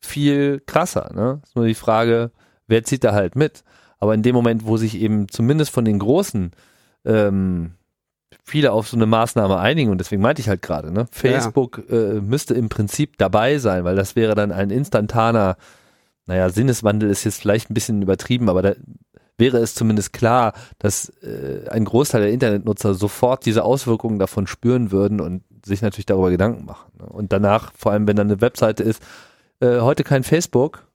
[0.01, 1.11] viel krasser.
[1.15, 1.41] Ne?
[1.43, 2.31] Ist nur die Frage,
[2.69, 3.65] wer zieht da halt mit?
[3.99, 6.53] Aber in dem Moment, wo sich eben zumindest von den Großen
[7.05, 7.73] ähm,
[8.47, 11.07] viele auf so eine Maßnahme einigen, und deswegen meinte ich halt gerade, ne?
[11.11, 15.57] Facebook äh, müsste im Prinzip dabei sein, weil das wäre dann ein instantaner,
[16.27, 18.73] naja, Sinneswandel ist jetzt vielleicht ein bisschen übertrieben, aber da
[19.37, 24.93] wäre es zumindest klar, dass äh, ein Großteil der Internetnutzer sofort diese Auswirkungen davon spüren
[24.93, 26.93] würden und sich natürlich darüber Gedanken machen.
[26.99, 27.07] Ne?
[27.07, 29.03] Und danach, vor allem wenn dann eine Webseite ist,
[29.61, 30.86] äh, heute kein Facebook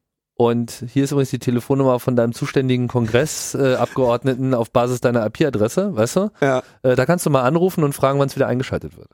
[0.42, 5.96] und hier ist übrigens die Telefonnummer von deinem zuständigen Kongressabgeordneten äh, auf Basis deiner IP-Adresse,
[5.96, 6.32] weißt du?
[6.42, 6.64] Ja.
[6.82, 9.10] Äh, da kannst du mal anrufen und fragen, wann es wieder eingeschaltet wird.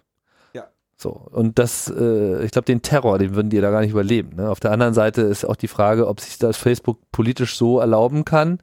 [0.54, 0.68] Ja.
[0.96, 4.38] So, und das, äh, ich glaube, den Terror, den würden die da gar nicht überleben.
[4.38, 4.50] Ne?
[4.50, 8.24] Auf der anderen Seite ist auch die Frage, ob sich das Facebook politisch so erlauben
[8.24, 8.60] kann,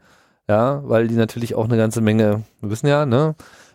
[0.49, 3.35] ja, weil die natürlich auch eine ganze Menge, wir wissen ja, ne,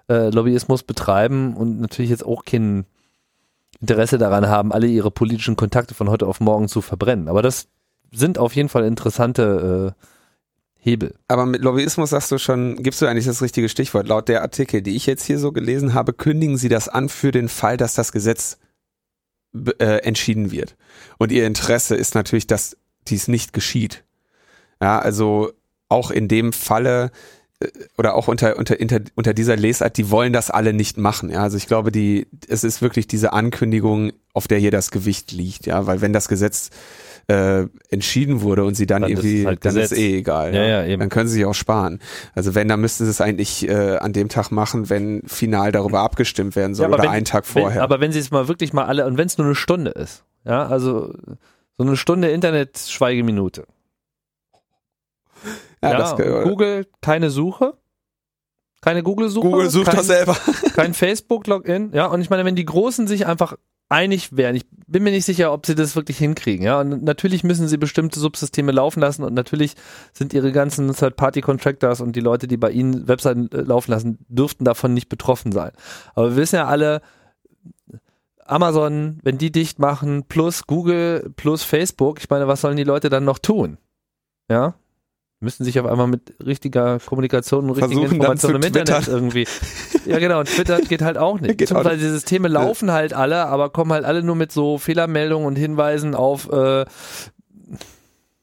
[0.10, 2.86] äh, Lobbyismus betreiben und natürlich jetzt auch kein
[3.80, 7.28] Interesse daran haben, alle ihre politischen Kontakte von heute auf morgen zu verbrennen.
[7.28, 7.68] Aber das
[8.12, 10.06] sind auf jeden Fall interessante äh,
[10.82, 11.16] Hebel.
[11.28, 14.08] Aber mit Lobbyismus sagst du schon, gibst du eigentlich das richtige Stichwort.
[14.08, 17.32] Laut der Artikel, die ich jetzt hier so gelesen habe, kündigen sie das an für
[17.32, 18.58] den Fall, dass das Gesetz
[19.80, 20.76] äh, entschieden wird.
[21.18, 24.04] Und ihr Interesse ist natürlich, dass dies nicht geschieht.
[24.82, 25.52] Ja, also
[25.90, 27.12] auch in dem Falle
[27.98, 31.30] oder auch unter, unter, unter, unter dieser Lesart, die wollen das alle nicht machen.
[31.30, 35.32] Ja, also ich glaube, die, es ist wirklich diese Ankündigung, auf der hier das Gewicht
[35.34, 35.66] liegt.
[35.66, 36.70] Ja, weil wenn das Gesetz
[37.28, 40.56] äh, entschieden wurde und sie dann, Dann ist irgendwie, es halt dann ist eh egal.
[40.56, 41.00] Ja, ja, eben.
[41.02, 42.00] Dann können sie sich auch sparen.
[42.34, 46.00] Also wenn, dann müssten sie es eigentlich äh, an dem Tag machen, wenn final darüber
[46.00, 47.84] abgestimmt werden soll Ja, oder wenn- einen Tag Wenn, vorher.
[47.84, 50.24] aber wenn sie es mal wirklich mal alle, und wenn es nur eine Stunde ist,
[50.46, 51.14] ja, also
[51.78, 53.66] so eine Stunde Internet-Schweigeminute.
[55.82, 57.76] Ja, Ja, das, äh, Google, keine Suche.
[58.82, 59.50] Keine Google-Suche.
[59.50, 60.38] Google sucht kein, das selber.
[60.74, 61.92] Kein Facebook-Login.
[61.94, 63.56] Ja, und ich meine, wenn die Großen sich einfach
[63.90, 66.64] einig wären, ich bin mir nicht sicher, ob sie das wirklich hinkriegen.
[66.64, 69.76] Ja, und natürlich müssen sie bestimmte Subsysteme laufen lassen und natürlich
[70.14, 74.64] sind ihre ganzen Third-Party-Contractors und die Leute, die bei ihnen Webseiten äh, laufen lassen, dürften
[74.64, 75.72] davon nicht betroffen sein.
[76.16, 77.02] Aber wir wissen ja alle,
[78.46, 83.10] Amazon, wenn die dicht machen, plus Google, plus Facebook, ich meine, was sollen die Leute
[83.10, 83.78] dann noch tun?
[84.50, 84.76] Ja,
[85.40, 89.14] müssen sich auf einmal mit richtiger Kommunikation und richtigen Versuchen Informationen im Internet twittern.
[89.14, 89.48] irgendwie.
[90.06, 91.50] Ja, genau, und Twitter geht halt auch nicht.
[91.58, 94.78] Geht auch Beziehungsweise die Systeme laufen halt alle, aber kommen halt alle nur mit so
[94.78, 96.86] Fehlermeldungen und Hinweisen auf äh,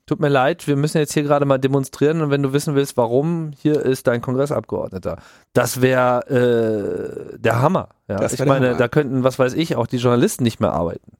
[0.09, 2.96] Tut mir leid, wir müssen jetzt hier gerade mal demonstrieren und wenn du wissen willst,
[2.96, 5.18] warum, hier ist dein Kongressabgeordneter.
[5.52, 7.88] Das wäre äh, der Hammer.
[8.06, 8.18] Ja.
[8.18, 8.78] Das Ich meine, Hammer.
[8.78, 11.11] da könnten, was weiß ich, auch die Journalisten nicht mehr arbeiten.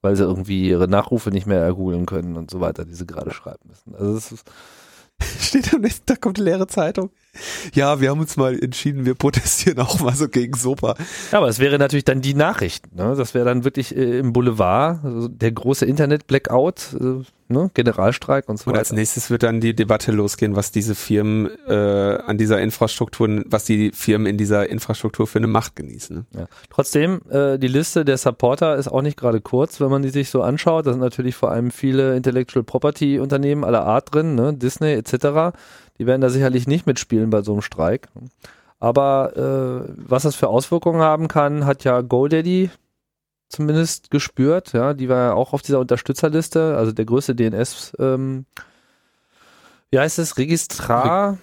[0.00, 3.32] Weil sie irgendwie ihre Nachrufe nicht mehr ergoogeln können und so weiter, die sie gerade
[3.32, 3.96] schreiben müssen.
[3.96, 4.50] Also es ist,
[5.40, 7.10] Steht am nächsten Tag kommt eine leere Zeitung.
[7.74, 10.94] Ja, wir haben uns mal entschieden, wir protestieren auch mal so gegen Sopa.
[11.32, 12.94] Ja, aber es wäre natürlich dann die Nachricht.
[12.94, 13.14] Ne?
[13.16, 17.70] Das wäre dann wirklich äh, im Boulevard also der große Internet-Blackout, äh, ne?
[17.74, 19.00] Generalstreik und so Und als weiter.
[19.00, 23.90] nächstes wird dann die Debatte losgehen, was diese Firmen äh, an dieser Infrastruktur, was die
[23.92, 26.16] Firmen in dieser Infrastruktur für eine Macht genießen.
[26.16, 26.24] Ne?
[26.40, 26.46] Ja.
[26.70, 30.30] Trotzdem, äh, die Liste der Supporter ist auch nicht gerade kurz, wenn man die sich
[30.30, 30.86] so anschaut.
[30.86, 34.54] Da sind natürlich vor allem viele Intellectual Property Unternehmen aller Art drin, ne?
[34.54, 35.56] Disney etc.
[35.98, 38.08] Die werden da sicherlich nicht mitspielen bei so einem Streik.
[38.80, 42.70] Aber äh, was das für Auswirkungen haben kann, hat ja GoDaddy
[43.48, 44.72] zumindest gespürt.
[44.72, 47.92] Ja, die war ja auch auf dieser Unterstützerliste, also der größte DNS.
[47.98, 48.46] Ähm,
[49.90, 50.36] wie heißt es?
[50.36, 51.38] Registrar.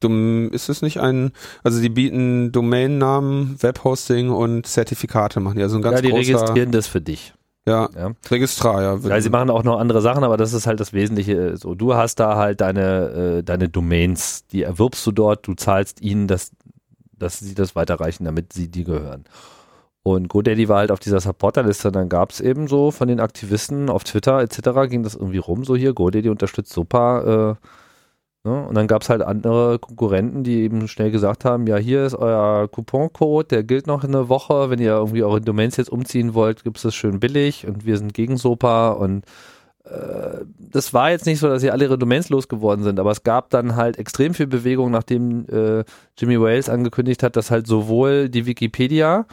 [0.00, 1.32] Ist es nicht ein,
[1.64, 6.34] also die bieten Domainnamen, Webhosting und Zertifikate machen die, also ein ganz Ja, die großer,
[6.40, 7.34] registrieren das für dich.
[7.68, 8.12] Ja, Ja.
[8.30, 8.96] Registrar, ja.
[8.96, 11.56] Ja, sie machen auch noch andere Sachen, aber das ist halt das Wesentliche.
[11.56, 16.00] So, du hast da halt deine, äh, deine Domains, die erwirbst du dort, du zahlst
[16.00, 16.50] ihnen, dass,
[17.18, 19.24] dass sie das weiterreichen, damit sie die gehören.
[20.02, 23.90] Und GoDaddy war halt auf dieser Supporterliste, dann gab es eben so von den Aktivisten
[23.90, 24.88] auf Twitter etc.
[24.88, 27.56] ging das irgendwie rum, so hier, GoDaddy unterstützt super.
[27.60, 27.66] Äh?
[28.44, 32.14] Und dann gab es halt andere Konkurrenten, die eben schnell gesagt haben, ja, hier ist
[32.14, 36.64] euer Couponcode, der gilt noch eine Woche, wenn ihr irgendwie eure Domains jetzt umziehen wollt,
[36.64, 38.90] gibt es das schön billig und wir sind gegen SOPA.
[38.90, 39.24] Und
[39.84, 43.22] äh, das war jetzt nicht so, dass sie alle ihre Domains losgeworden sind, aber es
[43.22, 45.84] gab dann halt extrem viel Bewegung, nachdem äh,
[46.16, 49.26] Jimmy Wales angekündigt hat, dass halt sowohl die Wikipedia,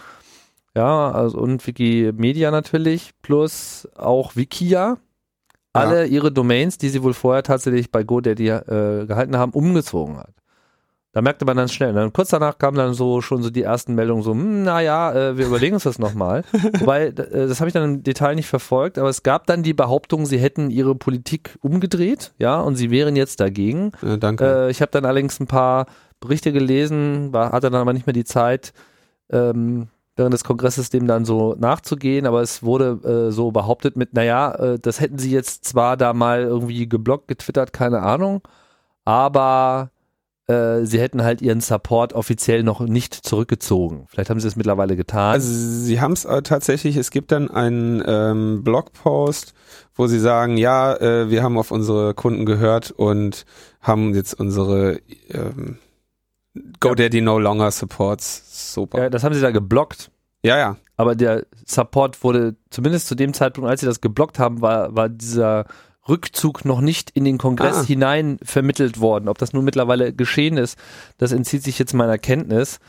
[0.75, 4.97] ja, also und Wikimedia natürlich, plus auch Wikia,
[5.75, 10.33] alle ihre Domains, die sie wohl vorher tatsächlich bei GoDaddy äh, gehalten haben, umgezogen hat.
[11.15, 11.91] Da merkte man dann schnell.
[11.91, 15.13] Und dann kurz danach kamen dann so schon so die ersten Meldungen so, hm, naja,
[15.13, 16.43] äh, wir überlegen uns das nochmal.
[16.79, 19.73] Wobei, äh, das habe ich dann im Detail nicht verfolgt, aber es gab dann die
[19.73, 23.93] Behauptung, sie hätten ihre Politik umgedreht, ja, und sie wären jetzt dagegen.
[24.05, 24.67] Äh, danke.
[24.69, 25.85] Ich habe dann allerdings ein paar
[26.19, 28.73] Berichte gelesen, war, hatte dann aber nicht mehr die Zeit,
[29.31, 34.13] ähm, während des Kongresses dem dann so nachzugehen, aber es wurde äh, so behauptet mit,
[34.13, 38.41] naja, äh, das hätten sie jetzt zwar da mal irgendwie geblockt, getwittert, keine Ahnung,
[39.03, 39.91] aber
[40.47, 44.05] äh, sie hätten halt ihren Support offiziell noch nicht zurückgezogen.
[44.07, 45.33] Vielleicht haben sie es mittlerweile getan.
[45.33, 49.53] Also sie haben es äh, tatsächlich, es gibt dann einen ähm, Blogpost,
[49.95, 53.45] wo sie sagen, ja, äh, wir haben auf unsere Kunden gehört und
[53.81, 54.99] haben jetzt unsere
[55.29, 55.79] ähm,
[56.79, 58.99] GoDaddy no longer supports super.
[59.03, 60.11] ja, das haben sie da geblockt.
[60.43, 60.77] Ja, ja.
[60.95, 65.09] aber der Support wurde zumindest zu dem Zeitpunkt, als sie das geblockt haben, war, war
[65.09, 65.65] dieser
[66.07, 67.83] Rückzug noch nicht in den Kongress Ah.
[67.83, 69.27] hinein vermittelt worden.
[69.27, 70.77] Ob das nun mittlerweile geschehen ist,
[71.17, 72.79] das entzieht sich jetzt meiner Kenntnis.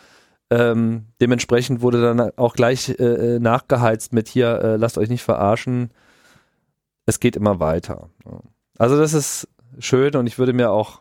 [0.51, 5.91] Ähm, dementsprechend wurde dann auch gleich äh, nachgeheizt mit hier, äh, lasst euch nicht verarschen.
[7.07, 8.11] Es geht immer weiter.
[8.79, 9.49] Also das ist
[9.79, 11.01] schön und ich würde mir auch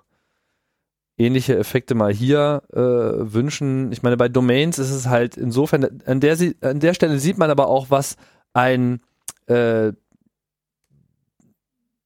[1.18, 3.92] ähnliche Effekte mal hier äh, wünschen.
[3.92, 7.50] Ich meine, bei Domains ist es halt insofern, an der, an der Stelle sieht man
[7.50, 8.18] aber auch, was
[8.54, 9.02] ein,
[9.48, 9.94] äh,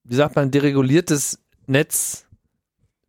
[0.04, 2.26] wie sagt man, dereguliertes Netz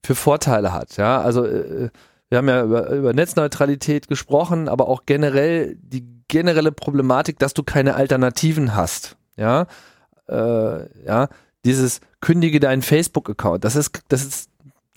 [0.05, 0.97] für Vorteile hat.
[0.97, 1.91] Ja, also äh,
[2.29, 7.63] wir haben ja über, über Netzneutralität gesprochen, aber auch generell die generelle Problematik, dass du
[7.63, 9.17] keine Alternativen hast.
[9.37, 9.67] Ja,
[10.29, 11.29] äh, ja,
[11.65, 13.65] dieses kündige deinen Facebook-Account.
[13.65, 14.50] Das ist, das ist,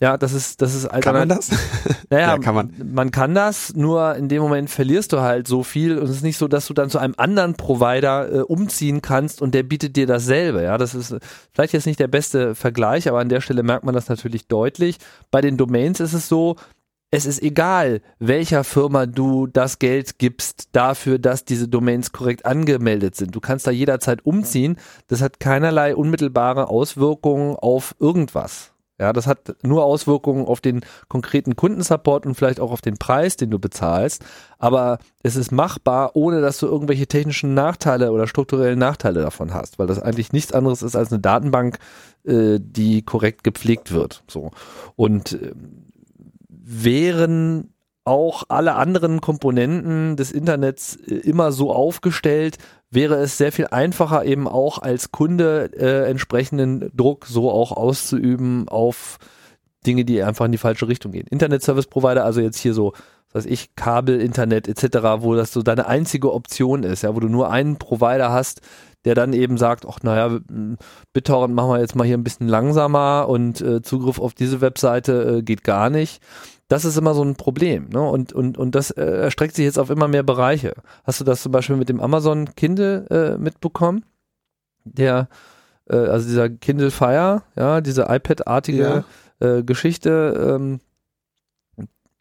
[0.04, 1.48] ja, das ist, das ist Kann man das?
[2.10, 2.74] Naja, Ja, kann man.
[2.92, 6.22] Man kann das, nur in dem Moment verlierst du halt so viel und es ist
[6.22, 9.96] nicht so, dass du dann zu einem anderen Provider äh, umziehen kannst und der bietet
[9.96, 10.62] dir dasselbe.
[10.62, 11.16] Ja, das ist
[11.54, 14.98] vielleicht jetzt nicht der beste Vergleich, aber an der Stelle merkt man das natürlich deutlich.
[15.30, 16.56] Bei den Domains ist es so,
[17.10, 23.16] es ist egal, welcher Firma du das Geld gibst dafür, dass diese Domains korrekt angemeldet
[23.16, 23.34] sind.
[23.34, 24.76] Du kannst da jederzeit umziehen.
[25.06, 28.73] Das hat keinerlei unmittelbare Auswirkungen auf irgendwas.
[29.04, 33.36] Ja, das hat nur Auswirkungen auf den konkreten Kundensupport und vielleicht auch auf den Preis,
[33.36, 34.24] den du bezahlst.
[34.58, 39.78] Aber es ist machbar, ohne dass du irgendwelche technischen Nachteile oder strukturellen Nachteile davon hast,
[39.78, 41.78] weil das eigentlich nichts anderes ist als eine Datenbank,
[42.24, 44.24] äh, die korrekt gepflegt wird.
[44.26, 44.52] So.
[44.96, 45.52] Und äh,
[46.48, 52.56] wären auch alle anderen Komponenten des Internets äh, immer so aufgestellt,
[52.94, 58.68] wäre es sehr viel einfacher eben auch als Kunde äh, entsprechenden Druck so auch auszuüben
[58.68, 59.18] auf
[59.86, 61.26] Dinge, die einfach in die falsche Richtung gehen.
[61.28, 62.92] Internet Service Provider, also jetzt hier so,
[63.32, 67.20] was weiß ich, Kabel, Internet etc., wo das so deine einzige Option ist, ja, wo
[67.20, 68.60] du nur einen Provider hast,
[69.04, 70.38] der dann eben sagt, ach naja,
[71.12, 75.38] BitTorrent machen wir jetzt mal hier ein bisschen langsamer und äh, Zugriff auf diese Webseite
[75.38, 76.22] äh, geht gar nicht
[76.68, 77.88] das ist immer so ein Problem.
[77.90, 78.00] Ne?
[78.00, 80.74] Und, und, und das äh, erstreckt sich jetzt auf immer mehr Bereiche.
[81.04, 84.04] Hast du das zum Beispiel mit dem Amazon Kindle äh, mitbekommen?
[84.84, 85.28] Der,
[85.88, 89.04] äh, also dieser Kindle Fire, ja, diese iPad-artige
[89.40, 89.46] ja.
[89.46, 90.80] äh, Geschichte, ähm,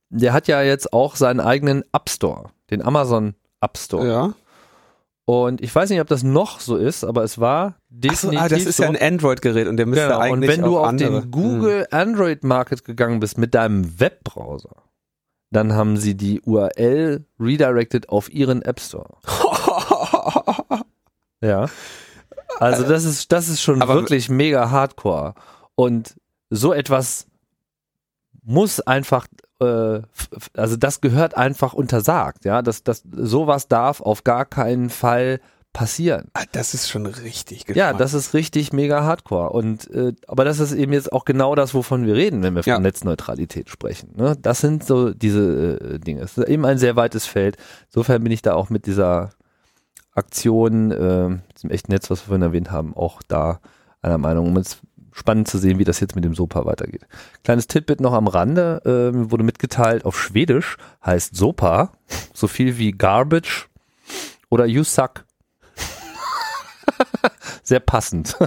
[0.09, 4.07] der hat ja jetzt auch seinen eigenen App Store, den Amazon App Store.
[4.07, 4.33] Ja.
[5.25, 8.49] Und ich weiß nicht, ob das noch so ist, aber es war definitiv so, ah,
[8.49, 8.83] das ist so.
[8.83, 10.19] ja ein Android-Gerät und der müsste genau.
[10.19, 11.21] eigentlich Und wenn du auf andere.
[11.21, 11.97] den Google hm.
[11.97, 14.83] Android Market gegangen bist mit deinem Webbrowser,
[15.49, 19.15] dann haben sie die URL redirected auf ihren App Store.
[21.41, 21.69] ja.
[22.59, 25.35] Also das ist das ist schon aber wirklich mega Hardcore
[25.75, 26.15] und
[26.49, 27.27] so etwas
[28.43, 29.27] muss einfach
[29.59, 30.01] äh,
[30.55, 35.39] also das gehört einfach untersagt, ja, das, das, sowas darf auf gar keinen Fall
[35.73, 36.29] passieren.
[36.33, 37.65] Ah, das ist schon richtig.
[37.65, 37.75] Geschmack.
[37.75, 39.49] Ja, das ist richtig mega Hardcore.
[39.49, 42.63] Und äh, aber das ist eben jetzt auch genau das, wovon wir reden, wenn wir
[42.63, 42.79] von ja.
[42.79, 44.13] Netzneutralität sprechen.
[44.15, 44.37] Ne?
[44.39, 46.21] Das sind so diese äh, Dinge.
[46.21, 47.57] Es ist eben ein sehr weites Feld.
[47.87, 49.31] Insofern bin ich da auch mit dieser
[50.13, 53.59] Aktion, äh, diesem echten Netz, was wir vorhin erwähnt haben, auch da
[54.03, 54.47] einer Meinung.
[54.47, 54.79] Um jetzt
[55.13, 57.05] spannend zu sehen, wie das jetzt mit dem Sopa weitergeht.
[57.43, 61.91] Kleines Titbit noch am Rande, äh, wurde mitgeteilt, auf Schwedisch heißt Sopa
[62.33, 63.69] so viel wie Garbage
[64.49, 65.25] oder You Suck.
[67.63, 68.37] Sehr passend.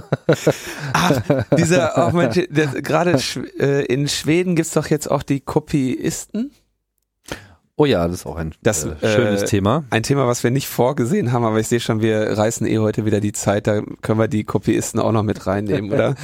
[0.93, 1.21] Ach,
[1.57, 3.19] dieser, oh gerade
[3.59, 6.51] äh, in Schweden gibt's doch jetzt auch die Kopieisten.
[7.79, 9.83] Oh ja, das ist auch ein das, äh, schönes äh, Thema.
[9.91, 13.05] Ein Thema, was wir nicht vorgesehen haben, aber ich sehe schon, wir reißen eh heute
[13.05, 16.15] wieder die Zeit, da können wir die Kopieisten auch noch mit reinnehmen, oder?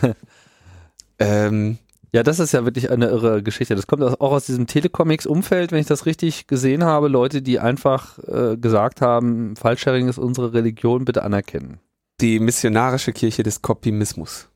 [1.18, 1.78] ähm,
[2.12, 3.74] ja, das ist ja wirklich eine irre Geschichte.
[3.74, 7.08] Das kommt auch aus diesem Telecomics-Umfeld, wenn ich das richtig gesehen habe.
[7.08, 11.80] Leute, die einfach äh, gesagt haben, Fallsharing ist unsere Religion, bitte anerkennen.
[12.20, 14.48] Die missionarische Kirche des Kopimismus.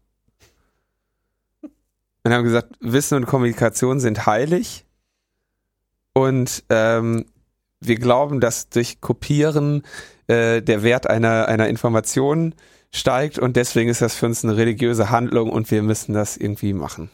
[2.22, 4.84] Und haben gesagt, Wissen und Kommunikation sind heilig
[6.14, 7.26] und ähm,
[7.80, 9.82] wir glauben, dass durch Kopieren
[10.26, 12.54] äh, der Wert einer, einer Information
[12.90, 16.72] steigt und deswegen ist das für uns eine religiöse Handlung und wir müssen das irgendwie
[16.72, 17.10] machen.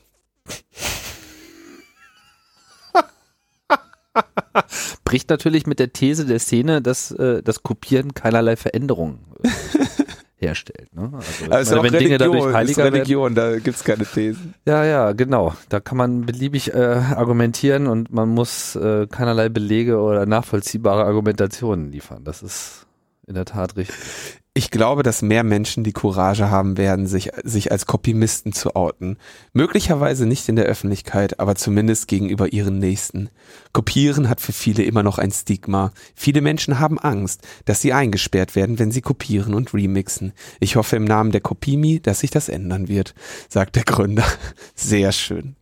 [5.05, 9.49] Bricht natürlich mit der These der Szene, dass äh, das Kopieren keinerlei Veränderungen äh,
[10.41, 10.95] herstellt.
[10.95, 11.11] Ne?
[11.13, 14.55] Also, also meine, wenn Religion, Dinge dadurch heiliger ist Religion, werden, da gibt's keine Thesen.
[14.67, 15.55] Ja, ja, genau.
[15.69, 21.93] Da kann man beliebig äh, argumentieren und man muss äh, keinerlei Belege oder nachvollziehbare Argumentationen
[21.93, 22.25] liefern.
[22.25, 22.87] Das ist
[23.27, 27.71] in der Tat richtig ich glaube, dass mehr Menschen die Courage haben werden, sich, sich
[27.71, 29.17] als Kopimisten zu outen.
[29.53, 33.31] Möglicherweise nicht in der Öffentlichkeit, aber zumindest gegenüber ihren Nächsten.
[33.73, 35.93] Kopieren hat für viele immer noch ein Stigma.
[36.17, 40.33] Viele Menschen haben Angst, dass sie eingesperrt werden, wenn sie kopieren und remixen.
[40.59, 43.15] Ich hoffe im Namen der Kopimi, dass sich das ändern wird,
[43.49, 44.27] sagt der Gründer.
[44.75, 45.55] Sehr schön.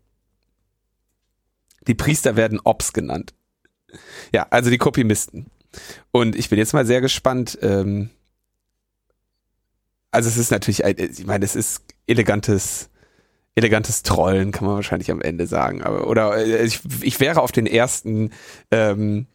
[1.87, 3.35] Die Priester werden Ops genannt.
[4.33, 5.47] Ja, also die Kopimisten.
[6.11, 8.11] Und ich bin jetzt mal sehr gespannt, ähm,
[10.11, 12.89] also es ist natürlich, ich meine, es ist elegantes,
[13.55, 15.83] elegantes Trollen, kann man wahrscheinlich am Ende sagen.
[15.83, 18.31] Aber, oder äh, ich, ich wäre auf den ersten,
[18.71, 19.27] ähm,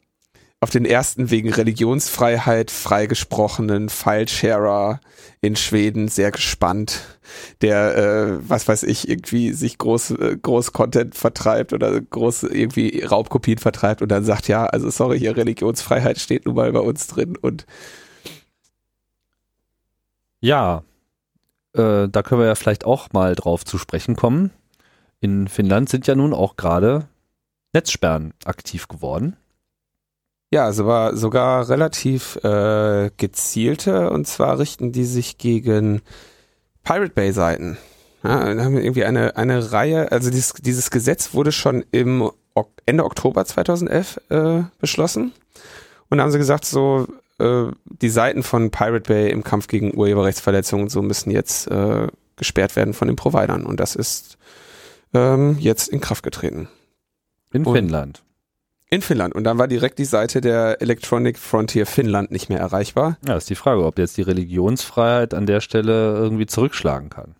[0.59, 5.01] auf den ersten wegen Religionsfreiheit freigesprochenen Filesharer
[5.41, 7.01] in Schweden sehr gespannt,
[7.61, 13.03] der, äh, was weiß ich, irgendwie sich groß, äh, groß Content vertreibt oder groß irgendwie
[13.03, 17.07] Raubkopien vertreibt und dann sagt, ja, also sorry, hier Religionsfreiheit steht nun mal bei uns
[17.07, 17.65] drin und
[20.43, 20.83] ja,
[21.73, 24.51] äh, da können wir ja vielleicht auch mal drauf zu sprechen kommen.
[25.21, 27.07] In Finnland sind ja nun auch gerade
[27.71, 29.37] Netzsperren aktiv geworden.
[30.51, 36.01] Ja, also war sogar relativ äh, gezielte und zwar richten die sich gegen
[36.83, 37.77] Pirate Bay Seiten.
[38.21, 42.29] Ja, haben irgendwie eine, eine Reihe, also dieses, dieses Gesetz wurde schon im
[42.85, 45.31] Ende Oktober 2011 äh, beschlossen.
[46.09, 47.07] Und da haben sie gesagt, so,
[47.39, 52.07] äh, die Seiten von Pirate Bay im Kampf gegen Urheberrechtsverletzungen und so müssen jetzt äh,
[52.35, 53.65] gesperrt werden von den Providern.
[53.65, 54.37] Und das ist
[55.13, 56.67] ähm, jetzt in Kraft getreten.
[57.51, 58.23] In Und- Finnland.
[58.89, 59.33] In Finnland.
[59.33, 63.17] Und dann war direkt die Seite der Electronic Frontier Finnland nicht mehr erreichbar.
[63.27, 67.33] Ja, ist die Frage, ob jetzt die Religionsfreiheit an der Stelle irgendwie zurückschlagen kann.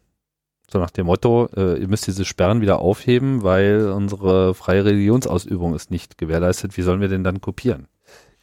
[0.71, 5.75] So nach dem Motto, äh, ihr müsst diese Sperren wieder aufheben, weil unsere freie Religionsausübung
[5.75, 6.75] ist nicht gewährleistet.
[6.75, 7.87] Wie sollen wir denn dann kopieren?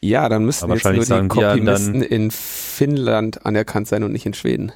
[0.02, 4.72] Ja, dann müssten jetzt nur die Kopimisten in Finnland anerkannt sein und nicht in Schweden.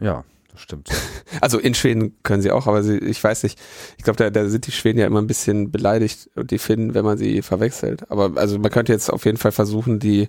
[0.00, 0.88] Ja, das stimmt.
[1.40, 3.56] Also in Schweden können sie auch, aber sie, ich weiß nicht.
[3.96, 6.92] Ich glaube, da, da sind die Schweden ja immer ein bisschen beleidigt und die Finnen,
[6.92, 8.10] wenn man sie verwechselt.
[8.10, 10.28] Aber also man könnte jetzt auf jeden Fall versuchen, die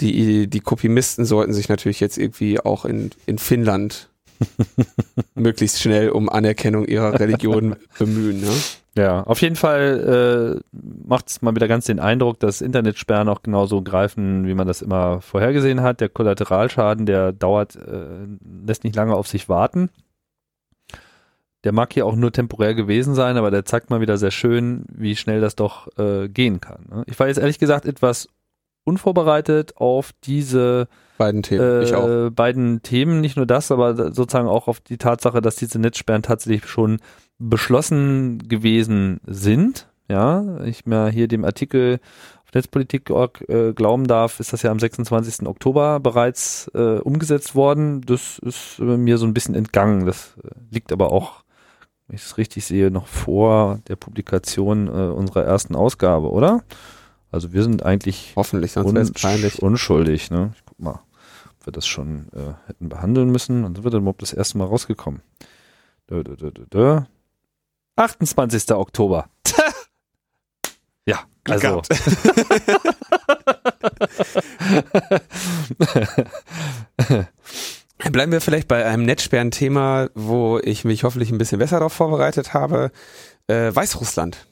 [0.00, 4.09] die die Kopimisten sollten sich natürlich jetzt irgendwie auch in in Finnland
[5.34, 8.40] möglichst schnell um Anerkennung ihrer Religion bemühen.
[8.40, 8.50] Ne?
[8.96, 10.76] Ja, auf jeden Fall äh,
[11.06, 14.82] macht es mal wieder ganz den Eindruck, dass Internetsperren auch genauso greifen, wie man das
[14.82, 16.00] immer vorhergesehen hat.
[16.00, 18.26] Der Kollateralschaden, der dauert, äh,
[18.66, 19.90] lässt nicht lange auf sich warten.
[21.62, 24.86] Der mag hier auch nur temporär gewesen sein, aber der zeigt mal wieder sehr schön,
[24.90, 26.86] wie schnell das doch äh, gehen kann.
[26.90, 27.04] Ne?
[27.06, 28.28] Ich war jetzt ehrlich gesagt etwas
[28.84, 30.88] unvorbereitet auf diese
[31.20, 31.82] Beiden Themen.
[31.82, 32.08] ich auch.
[32.08, 36.22] äh, beiden Themen, nicht nur das, aber sozusagen auch auf die Tatsache, dass diese Netzsperren
[36.22, 36.98] tatsächlich schon
[37.38, 39.86] beschlossen gewesen sind.
[40.08, 42.00] Ja, ich mir hier dem Artikel
[42.44, 45.46] auf Netzpolitik.org äh, glauben darf, ist das ja am 26.
[45.46, 48.00] Oktober bereits äh, umgesetzt worden.
[48.00, 50.06] Das ist äh, mir so ein bisschen entgangen.
[50.06, 51.44] Das äh, liegt aber auch,
[52.08, 56.62] wenn ich es richtig sehe, noch vor der Publikation äh, unserer ersten Ausgabe, oder?
[57.30, 59.62] Also wir sind eigentlich Hoffentlich, sonst unsch- peinlich.
[59.62, 60.32] unschuldig.
[60.32, 60.50] Ne?
[60.56, 61.00] Ich guck mal,
[61.66, 63.62] wir das schon äh, hätten behandeln müssen.
[63.62, 65.22] Wann sind wir denn überhaupt das erste Mal rausgekommen?
[66.08, 67.00] Dö, dö, dö, dö, dö.
[67.96, 68.70] 28.
[68.72, 69.28] Oktober.
[71.06, 71.82] ja, Glück also.
[78.10, 82.54] Bleiben wir vielleicht bei einem Netzsperren-Thema, wo ich mich hoffentlich ein bisschen besser darauf vorbereitet
[82.54, 82.90] habe.
[83.46, 84.46] Äh, Weißrussland.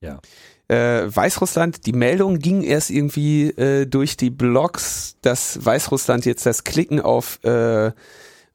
[0.00, 0.20] Ja.
[0.68, 6.64] Äh, Weißrussland, die Meldung ging erst irgendwie äh, durch die Blogs, dass Weißrussland jetzt das
[6.64, 7.92] Klicken auf, äh,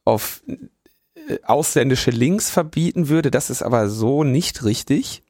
[0.05, 3.31] auf äh, ausländische Links verbieten würde.
[3.31, 5.23] Das ist aber so nicht richtig.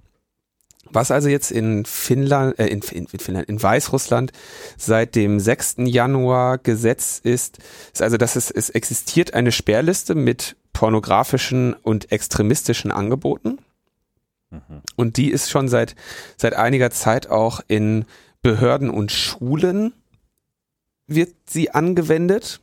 [0.90, 4.34] Was also jetzt in Finnland, äh, in, in, in Finnland, in Weißrussland
[4.78, 5.76] seit dem 6.
[5.86, 7.60] Januar Gesetz ist,
[7.94, 13.60] ist also, dass es, es existiert eine Sperrliste mit pornografischen und extremistischen Angeboten.
[14.96, 15.96] Und die ist schon seit,
[16.38, 18.06] seit einiger Zeit auch in
[18.42, 19.94] Behörden und Schulen
[21.08, 22.62] wird sie angewendet.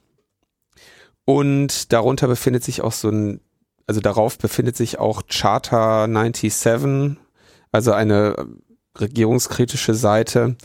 [1.25, 3.41] Und darunter befindet sich auch so ein,
[3.87, 7.17] also darauf befindet sich auch Charter 97,
[7.73, 8.37] also eine
[8.99, 10.57] regierungskritische Seite.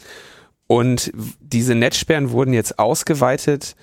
[0.67, 3.75] Und diese Netzsperren wurden jetzt ausgeweitet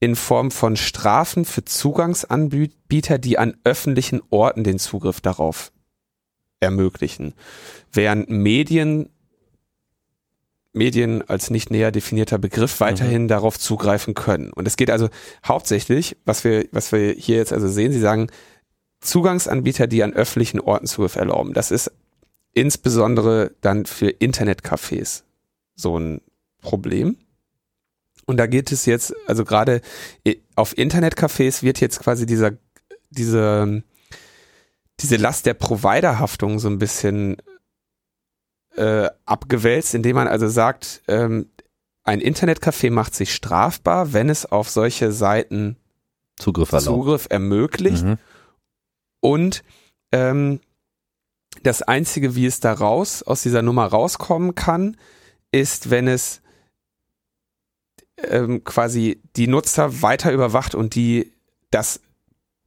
[0.00, 5.72] in Form von Strafen für Zugangsanbieter, die an öffentlichen Orten den Zugriff darauf
[6.64, 7.34] ermöglichen.
[7.92, 9.10] Während Medien
[10.74, 14.52] Medien als nicht näher definierter Begriff weiterhin darauf zugreifen können.
[14.52, 15.08] Und es geht also
[15.46, 18.26] hauptsächlich, was wir, was wir hier jetzt also sehen, Sie sagen,
[19.00, 21.52] Zugangsanbieter, die an öffentlichen Orten Zugriff erlauben.
[21.52, 21.92] Das ist
[22.54, 25.22] insbesondere dann für Internetcafés
[25.76, 26.20] so ein
[26.60, 27.18] Problem.
[28.26, 29.80] Und da geht es jetzt, also gerade
[30.56, 32.52] auf Internetcafés wird jetzt quasi dieser,
[33.10, 33.82] diese,
[35.00, 37.36] diese Last der Providerhaftung so ein bisschen
[38.76, 41.50] äh, abgewälzt, indem man also sagt, ähm,
[42.04, 45.76] ein Internetcafé macht sich strafbar, wenn es auf solche Seiten
[46.36, 46.70] Zugriff.
[46.70, 48.04] Zugriff ermöglicht.
[48.04, 48.18] Mhm.
[49.20, 49.64] Und
[50.12, 50.60] ähm,
[51.62, 54.96] das Einzige, wie es da raus, aus dieser Nummer rauskommen kann,
[55.50, 56.42] ist, wenn es
[58.18, 61.32] ähm, quasi die Nutzer weiter überwacht und die
[61.70, 62.00] das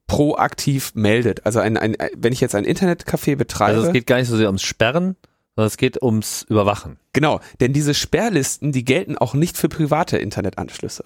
[0.07, 1.45] proaktiv meldet.
[1.45, 3.75] Also ein, ein, wenn ich jetzt ein Internetcafé betreibe.
[3.75, 5.15] Also es geht gar nicht so sehr ums Sperren,
[5.55, 6.97] sondern es geht ums Überwachen.
[7.13, 11.03] Genau, denn diese Sperrlisten, die gelten auch nicht für private Internetanschlüsse.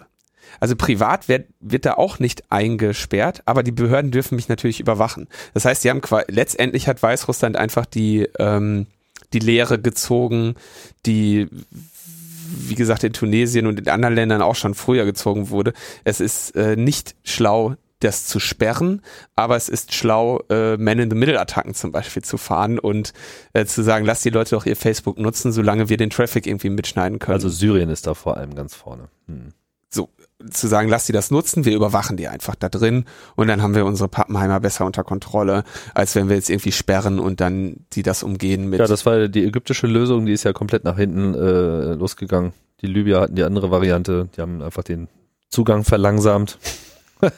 [0.60, 5.28] Also privat wird, wird da auch nicht eingesperrt, aber die Behörden dürfen mich natürlich überwachen.
[5.54, 8.88] Das heißt, die haben letztendlich hat Weißrussland einfach die ähm,
[9.34, 10.56] die Lehre gezogen,
[11.06, 11.48] die
[12.54, 15.72] wie gesagt in Tunesien und in anderen Ländern auch schon früher gezogen wurde.
[16.04, 19.02] Es ist äh, nicht schlau, das zu sperren,
[19.36, 23.14] aber es ist schlau, äh, Man-in-the-Middle-Attacken zum Beispiel zu fahren und
[23.54, 26.70] äh, zu sagen, lass die Leute doch ihr Facebook nutzen, solange wir den Traffic irgendwie
[26.70, 27.36] mitschneiden können.
[27.36, 29.10] Also Syrien ist da vor allem ganz vorne.
[29.28, 29.54] Hm.
[29.90, 30.10] so
[30.50, 33.76] zu sagen, lass die das nutzen, wir überwachen die einfach da drin und dann haben
[33.76, 35.64] wir unsere Pappenheimer besser unter Kontrolle,
[35.94, 38.80] als wenn wir jetzt irgendwie sperren und dann die das umgehen mit.
[38.80, 42.54] Ja, das war die ägyptische Lösung, die ist ja komplett nach hinten äh, losgegangen.
[42.82, 45.08] Die Libyer hatten die andere Variante, die haben einfach den
[45.50, 46.58] Zugang verlangsamt.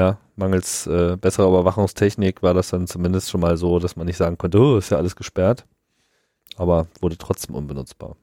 [0.00, 4.16] ja, mangels äh, besserer Überwachungstechnik war das dann zumindest schon mal so, dass man nicht
[4.16, 5.66] sagen konnte, oh, ist ja alles gesperrt.
[6.56, 8.16] Aber wurde trotzdem unbenutzbar.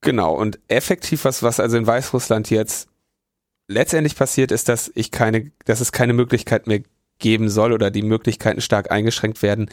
[0.00, 2.88] Genau, und effektiv was, was also in Weißrussland jetzt
[3.68, 6.82] letztendlich passiert, ist, dass ich keine, dass es keine Möglichkeit mehr
[7.20, 9.70] geben soll oder die Möglichkeiten stark eingeschränkt werden,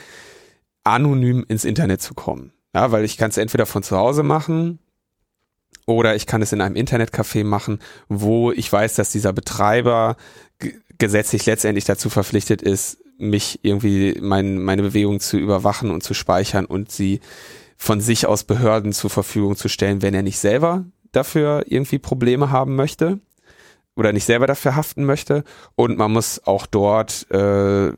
[0.83, 2.53] anonym ins Internet zu kommen.
[2.75, 4.77] Ja, weil ich kann es entweder von zu Hause machen
[5.87, 10.15] oder ich kann es in einem Internetcafé machen, wo ich weiß, dass dieser Betreiber
[10.99, 16.65] gesetzlich letztendlich dazu verpflichtet ist, mich irgendwie mein, meine Bewegung zu überwachen und zu speichern
[16.65, 17.19] und sie
[17.75, 22.51] von sich aus Behörden zur Verfügung zu stellen, wenn er nicht selber dafür irgendwie Probleme
[22.51, 23.19] haben möchte
[23.95, 25.43] oder nicht selber dafür haften möchte.
[25.75, 27.93] Und man muss auch dort äh,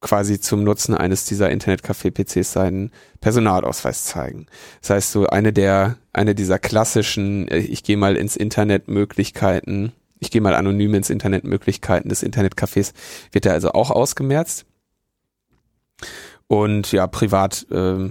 [0.00, 4.46] quasi zum Nutzen eines dieser Internetcafé-PCs seinen Personalausweis zeigen.
[4.80, 9.92] Das heißt, so eine der, eine dieser klassischen, äh, ich gehe mal ins Internet Möglichkeiten,
[10.20, 12.92] ich gehe mal anonym ins Internet Möglichkeiten des Internetcafés,
[13.32, 14.66] wird da also auch ausgemerzt.
[16.46, 18.10] Und ja, privat äh,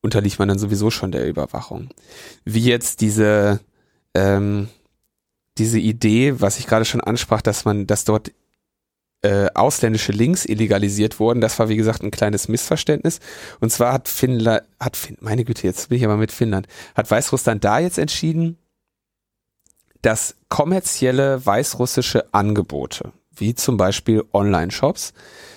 [0.00, 1.90] unterliegt man dann sowieso schon der Überwachung.
[2.44, 3.60] Wie jetzt diese,
[4.14, 4.68] ähm,
[5.58, 8.32] diese Idee, was ich gerade schon ansprach, dass man, dass dort
[9.22, 11.40] äh, ausländische Links illegalisiert wurden.
[11.40, 13.18] Das war wie gesagt ein kleines Missverständnis.
[13.58, 17.10] Und zwar hat Finnland, hat fin meine Güte, jetzt bin ich aber mit Finnland, hat
[17.10, 18.58] Weißrussland da jetzt entschieden,
[20.02, 25.12] dass kommerzielle weißrussische Angebote, wie zum Beispiel Online-Shops,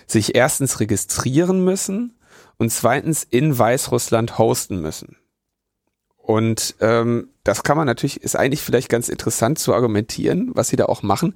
[0.08, 2.18] sich erstens registrieren müssen
[2.58, 5.18] und zweitens in Weißrussland hosten müssen.
[6.18, 10.76] Und ähm, das kann man natürlich, ist eigentlich vielleicht ganz interessant zu argumentieren, was sie
[10.76, 11.36] da auch machen.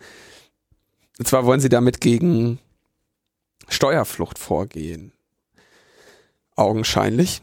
[1.18, 2.60] Und zwar wollen sie damit gegen
[3.68, 5.12] Steuerflucht vorgehen.
[6.56, 7.42] Augenscheinlich.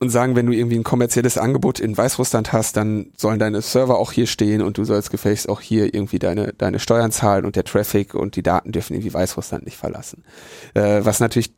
[0.00, 3.98] Und sagen, wenn du irgendwie ein kommerzielles Angebot in Weißrussland hast, dann sollen deine Server
[3.98, 7.56] auch hier stehen und du sollst gefälligst auch hier irgendwie deine, deine Steuern zahlen und
[7.56, 10.22] der Traffic und die Daten dürfen irgendwie Weißrussland nicht verlassen.
[10.74, 11.52] Äh, was natürlich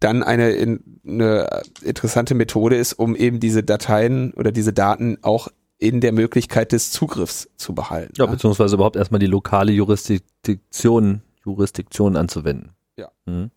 [0.00, 5.48] dann eine, in, eine interessante Methode ist, um eben diese Dateien oder diese Daten auch
[5.78, 8.12] in der Möglichkeit des Zugriffs zu behalten.
[8.16, 12.72] Ja, beziehungsweise überhaupt erstmal die lokale Jurisdiktion, Jurisdiktion anzuwenden.
[12.96, 13.10] Ja.
[13.26, 13.50] Mhm.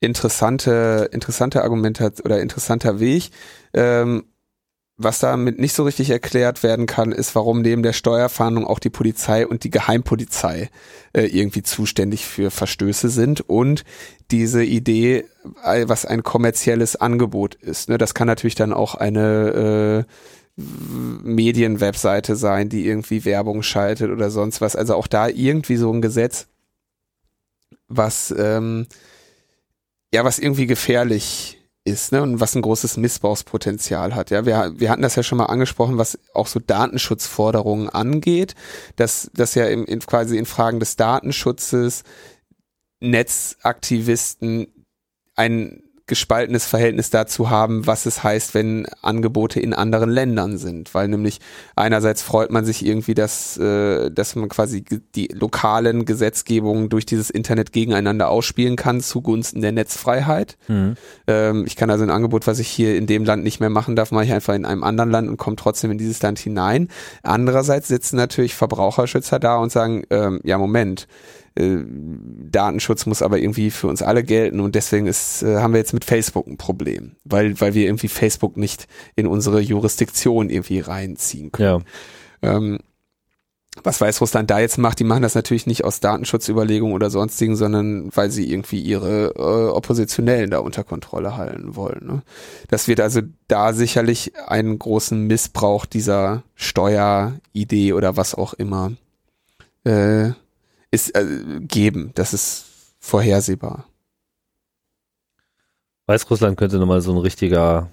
[0.00, 3.30] Interessante, interessante Argumentation oder interessanter Weg.
[3.74, 4.24] Ähm,
[5.00, 8.90] was damit nicht so richtig erklärt werden kann, ist, warum neben der Steuerfahndung auch die
[8.90, 10.70] Polizei und die Geheimpolizei
[11.12, 13.84] äh, irgendwie zuständig für Verstöße sind und
[14.32, 15.24] diese Idee,
[15.62, 17.88] äh, was ein kommerzielles Angebot ist.
[17.88, 20.62] Ne, das kann natürlich dann auch eine äh,
[21.22, 24.74] Medienwebseite sein, die irgendwie Werbung schaltet oder sonst was.
[24.74, 26.48] Also auch da irgendwie so ein Gesetz,
[27.86, 28.86] was ähm,
[30.12, 34.30] ja was irgendwie gefährlich ist, ne, und was ein großes Missbrauchspotenzial hat.
[34.30, 38.54] Ja, wir, wir hatten das ja schon mal angesprochen, was auch so Datenschutzforderungen angeht,
[38.96, 42.04] dass das ja im, in, quasi in Fragen des Datenschutzes
[43.00, 44.86] Netzaktivisten
[45.34, 51.08] ein gespaltenes Verhältnis dazu haben, was es heißt, wenn Angebote in anderen Ländern sind, weil
[51.08, 51.40] nämlich
[51.76, 54.84] einerseits freut man sich irgendwie, dass äh, dass man quasi
[55.14, 60.56] die lokalen Gesetzgebungen durch dieses Internet gegeneinander ausspielen kann zugunsten der Netzfreiheit.
[60.66, 60.96] Mhm.
[61.26, 63.94] Ähm, ich kann also ein Angebot, was ich hier in dem Land nicht mehr machen
[63.94, 66.88] darf, mache ich einfach in einem anderen Land und komme trotzdem in dieses Land hinein.
[67.22, 71.06] Andererseits sitzen natürlich Verbraucherschützer da und sagen, ähm, ja Moment,
[71.58, 71.84] äh,
[72.50, 75.92] Datenschutz muss aber irgendwie für uns alle gelten und deswegen ist, äh, haben wir jetzt
[75.92, 78.86] mit Facebook ein Problem, weil, weil wir irgendwie Facebook nicht
[79.16, 81.84] in unsere Jurisdiktion irgendwie reinziehen können.
[82.42, 82.56] Ja.
[82.56, 82.78] Ähm,
[83.84, 88.10] was Weißrussland da jetzt macht, die machen das natürlich nicht aus Datenschutzüberlegungen oder sonstigen, sondern
[88.14, 92.06] weil sie irgendwie ihre äh, Oppositionellen da unter Kontrolle halten wollen.
[92.06, 92.22] Ne?
[92.68, 98.92] Das wird also da sicherlich einen großen Missbrauch dieser Steueridee oder was auch immer
[99.84, 100.30] äh,
[100.90, 102.12] ist, äh, geben.
[102.14, 103.86] Das ist vorhersehbar.
[106.06, 107.90] Weißrussland könnte nochmal so ein richtiger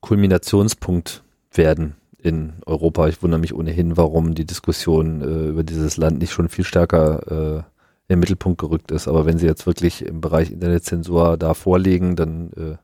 [0.00, 3.08] Kulminationspunkt werden in Europa.
[3.08, 7.30] Ich wundere mich ohnehin, warum die Diskussion äh, über dieses Land nicht schon viel stärker
[7.30, 7.56] äh,
[8.08, 9.06] in den Mittelpunkt gerückt ist.
[9.06, 12.76] Aber wenn sie jetzt wirklich im Bereich Internetzensur da vorlegen, dann äh,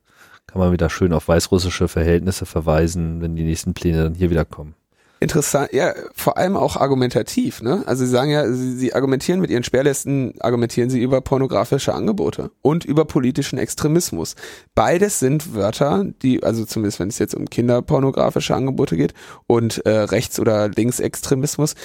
[0.47, 4.45] kann man wieder schön auf weißrussische Verhältnisse verweisen, wenn die nächsten Pläne dann hier wieder
[4.45, 4.75] kommen
[5.19, 7.83] interessant, ja, vor allem auch argumentativ, ne?
[7.85, 12.51] Also sie sagen ja, sie, sie argumentieren mit ihren Sperrlisten, argumentieren sie über pornografische Angebote
[12.61, 14.35] und über politischen Extremismus.
[14.75, 19.13] Beides sind Wörter, die, also zumindest wenn es jetzt um kinderpornografische Angebote geht
[19.47, 21.75] und äh, Rechts- oder Linksextremismus,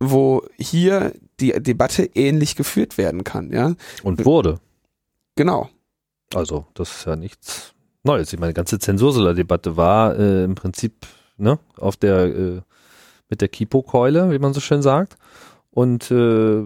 [0.00, 3.74] wo hier die Debatte ähnlich geführt werden kann, ja.
[4.02, 4.58] Und wurde.
[5.36, 5.70] Genau.
[6.34, 7.74] Also, das ist ja nichts
[8.04, 8.32] Neues.
[8.32, 11.06] Ich meine, die ganze Zensursolar-Debatte war äh, im Prinzip
[11.36, 12.60] ne, auf der äh,
[13.32, 15.16] mit der Kipo-Keule, wie man so schön sagt.
[15.70, 16.64] Und äh,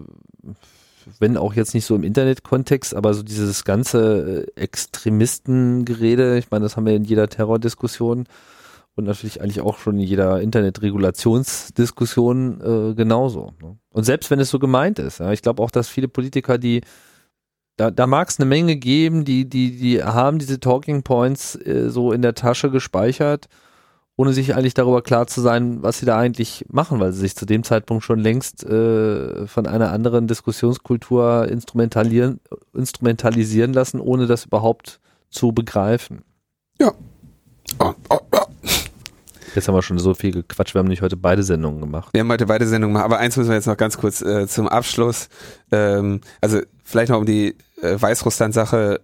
[1.21, 6.65] wenn auch jetzt nicht so im Internetkontext, aber so dieses ganze äh, Extremistengerede, ich meine,
[6.65, 8.25] das haben wir in jeder Terrordiskussion
[8.97, 13.53] und natürlich eigentlich auch schon in jeder Internetregulationsdiskussion äh, genauso.
[13.63, 13.79] Ne?
[13.91, 16.81] Und selbst wenn es so gemeint ist, ja, ich glaube auch, dass viele Politiker, die
[17.77, 21.91] da, da mag es eine Menge geben, die, die, die haben diese Talking Points äh,
[21.91, 23.47] so in der Tasche gespeichert,
[24.17, 27.37] ohne sich eigentlich darüber klar zu sein, was sie da eigentlich machen, weil sie sich
[27.37, 32.41] zu dem Zeitpunkt schon längst äh, von einer anderen Diskussionskultur instrumentalisieren,
[32.73, 36.23] instrumentalisieren lassen, ohne das überhaupt zu begreifen.
[36.81, 36.93] Ja.
[37.79, 38.47] Oh, oh, oh.
[39.55, 42.11] Jetzt haben wir schon so viel gequatscht, wir haben nicht heute beide Sendungen gemacht.
[42.13, 44.47] Wir haben heute beide Sendungen gemacht, aber eins müssen wir jetzt noch ganz kurz äh,
[44.47, 45.29] zum Abschluss.
[45.73, 49.01] Ähm, also vielleicht noch um die äh, Weißrussland-Sache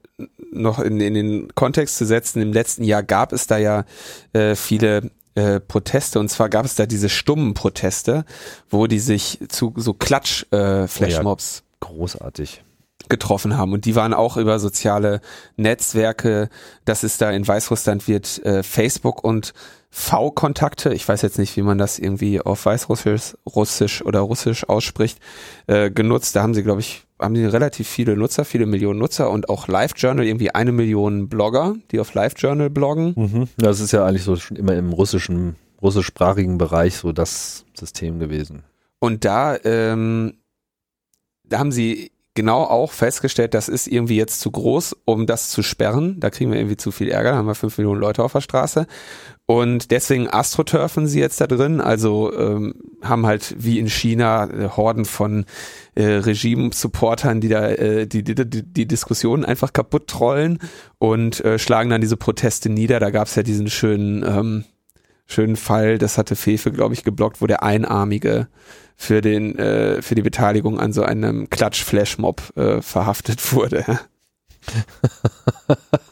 [0.53, 2.43] noch in, in den Kontext zu setzen.
[2.43, 3.85] Im letzten Jahr gab es da ja
[4.33, 8.25] äh, viele äh, Proteste und zwar gab es da diese stummen Proteste,
[8.69, 12.63] wo die sich zu so Klatsch-Flashmobs äh, großartig
[13.09, 15.21] getroffen haben und die waren auch über soziale
[15.57, 16.49] Netzwerke.
[16.85, 19.55] Das ist da in Weißrussland wird äh, Facebook und
[19.95, 25.19] V-Kontakte, ich weiß jetzt nicht, wie man das irgendwie auf Weißrussisch Russisch oder Russisch ausspricht,
[25.67, 26.35] äh, genutzt.
[26.35, 29.68] Da haben sie, glaube ich, haben sie relativ viele Nutzer, viele Millionen Nutzer und auch
[29.68, 33.14] LiveJournal, irgendwie eine Million Blogger, die auf LiveJournal bloggen.
[33.16, 33.49] Mhm.
[33.57, 38.64] Das ist ja eigentlich so schon immer im russischen, russischsprachigen Bereich so das System gewesen.
[38.99, 40.35] Und da, ähm,
[41.45, 45.62] da haben sie genau auch festgestellt, das ist irgendwie jetzt zu groß, um das zu
[45.62, 46.18] sperren.
[46.20, 48.41] Da kriegen wir irgendwie zu viel Ärger, da haben wir fünf Millionen Leute auf der
[48.41, 48.87] Straße.
[49.47, 54.68] Und deswegen astroturfen sie jetzt da drin, also ähm, haben halt wie in China äh,
[54.68, 55.47] Horden von
[55.95, 60.59] äh, Regime-Supportern, die da äh, die, die, die, die Diskussionen einfach kaputt trollen
[60.99, 63.01] und äh, schlagen dann diese Proteste nieder.
[63.01, 64.64] Da gab es ja diesen schönen, ähm,
[65.26, 68.47] schönen Fall, das hatte Fefe, glaube ich, geblockt, wo der Einarmige
[68.97, 73.99] für den äh, für die Beteiligung an so einem Klatsch-Flashmob äh, verhaftet wurde.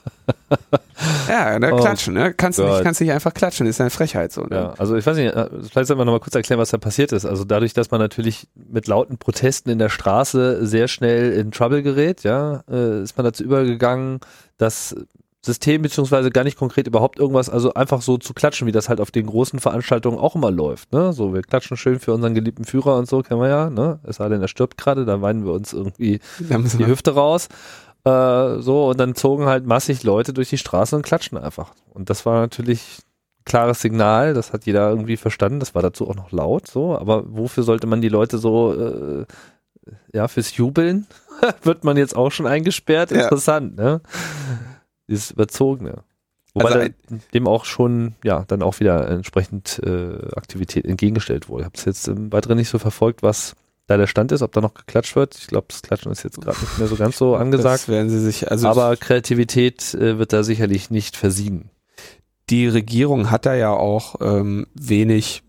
[1.29, 2.35] ja, ne, oh klatschen, ne?
[2.35, 4.43] Kannst du nicht, kannst nicht einfach klatschen, ist eine Frechheit so.
[4.43, 4.57] Ne?
[4.57, 7.13] Ja, also ich weiß nicht, äh, vielleicht sollten wir nochmal kurz erklären, was da passiert
[7.13, 7.25] ist.
[7.25, 11.83] Also dadurch, dass man natürlich mit lauten Protesten in der Straße sehr schnell in Trouble
[11.83, 14.21] gerät, ja, äh, ist man dazu übergegangen,
[14.59, 14.95] dass
[15.43, 19.01] System beziehungsweise gar nicht konkret überhaupt irgendwas, also einfach so zu klatschen, wie das halt
[19.01, 20.93] auf den großen Veranstaltungen auch immer läuft.
[20.93, 21.15] Ne?
[21.15, 23.71] So, wir klatschen schön für unseren geliebten Führer und so, kennen wir ja.
[23.71, 24.01] Ne?
[24.03, 27.49] Es sei denn, er stirbt gerade, dann weinen wir uns irgendwie die Hüfte raus.
[28.05, 31.73] Äh, so, und dann zogen halt massig Leute durch die Straße und klatschen einfach.
[31.93, 32.99] Und das war natürlich
[33.45, 37.25] klares Signal, das hat jeder irgendwie verstanden, das war dazu auch noch laut, so, aber
[37.27, 39.25] wofür sollte man die Leute so, äh,
[40.13, 41.07] ja, fürs Jubeln
[41.63, 43.85] wird man jetzt auch schon eingesperrt, interessant, ja.
[43.85, 44.01] ne?
[45.09, 46.05] dieses Überzogene.
[46.55, 46.93] Wobei also
[47.33, 51.63] dem auch schon, ja, dann auch wieder entsprechend äh, Aktivität entgegengestellt wurde.
[51.63, 53.55] Ich habe es jetzt im Weiteren nicht so verfolgt, was
[53.91, 55.35] da der Stand ist, ob da noch geklatscht wird.
[55.37, 57.83] Ich glaube, das Klatschen ist jetzt gerade nicht mehr so ganz so angesagt.
[57.83, 61.71] Das werden sie sich, also Aber Kreativität äh, wird da sicherlich nicht versiegen.
[62.51, 65.43] Die Regierung hat da ja auch ähm, wenig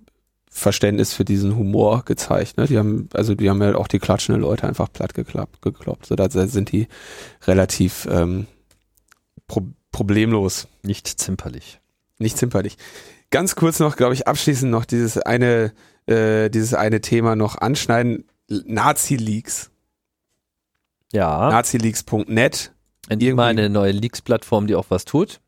[0.50, 2.58] Verständnis für diesen Humor gezeigt.
[2.58, 2.66] Ne?
[2.66, 6.08] Die haben, also die haben ja auch die klatschenden Leute einfach platt geklappt, gekloppt.
[6.08, 6.88] So, da sind die
[7.46, 8.48] relativ ähm,
[9.48, 9.62] pro
[9.92, 10.68] problemlos.
[10.82, 11.80] Nicht zimperlich.
[12.18, 12.78] Nicht zimperlich.
[13.30, 15.74] Ganz kurz noch, glaube ich, abschließend noch dieses eine,
[16.08, 18.26] äh, dieses eine Thema noch anschneiden.
[18.66, 19.72] Nazi-Leaks.
[21.14, 21.50] Ja.
[21.50, 22.72] Nazileaks.net.
[23.10, 25.42] Endlich mal eine neue Leaks-Plattform, die auch was tut.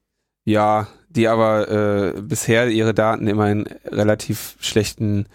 [0.43, 1.69] Ja, die aber
[2.15, 5.27] äh, bisher ihre Daten immer in relativ schlechten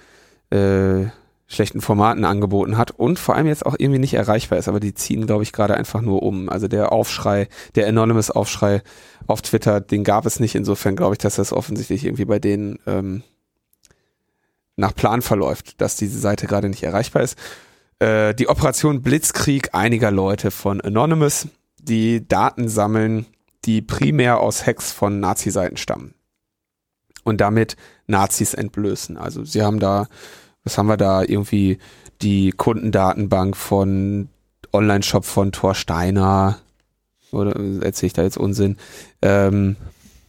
[0.51, 1.07] äh,
[1.51, 4.93] schlechten Formaten angeboten hat und vor allem jetzt auch irgendwie nicht erreichbar ist, aber die
[4.93, 6.51] ziehen, glaube ich, gerade einfach nur um.
[6.51, 8.83] Also der Aufschrei, der Anonymous Aufschrei
[9.27, 10.55] auf Twitter, den gab es nicht.
[10.55, 13.23] Insofern glaube ich, dass das offensichtlich irgendwie bei denen ähm,
[14.79, 17.37] nach Plan verläuft, dass diese Seite gerade nicht erreichbar ist.
[17.99, 21.49] Äh, die Operation Blitzkrieg einiger Leute von Anonymous,
[21.81, 23.27] die Daten sammeln,
[23.65, 26.15] die primär aus Hacks von Nazi-Seiten stammen
[27.25, 27.77] und damit
[28.07, 29.17] Nazis entblößen.
[29.17, 30.07] Also sie haben da
[30.69, 31.23] was haben wir da?
[31.23, 31.79] Irgendwie
[32.21, 34.29] die Kundendatenbank von
[34.73, 36.59] Online-Shop von Thor Steiner.
[37.33, 38.77] Oder erzähle ich da jetzt Unsinn?
[39.23, 39.77] Ähm,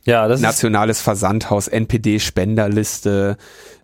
[0.06, 3.38] ja, das Nationales Versandhaus, NPD-Spenderliste,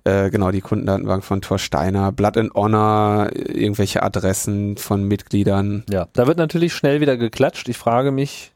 [0.05, 5.83] äh, genau, die Kundendatenbank von Thor Steiner, Blood and Honor, irgendwelche Adressen von Mitgliedern.
[5.89, 7.67] Ja, da wird natürlich schnell wieder geklatscht.
[7.69, 8.53] Ich frage mich,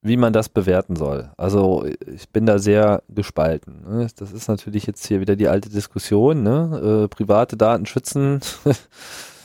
[0.00, 1.30] wie man das bewerten soll.
[1.36, 3.82] Also ich bin da sehr gespalten.
[3.86, 4.08] Ne?
[4.16, 6.42] Das ist natürlich jetzt hier wieder die alte Diskussion.
[6.42, 7.04] Ne?
[7.04, 8.40] Äh, private Daten schützen,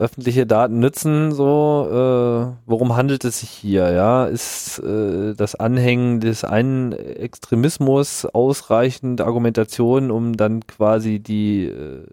[0.00, 1.32] öffentliche Daten nützen.
[1.32, 3.92] So, äh, worum handelt es sich hier?
[3.92, 12.06] Ja, ist äh, das Anhängen des einen Extremismus ausreichend Argumentation, um dann quasi die äh,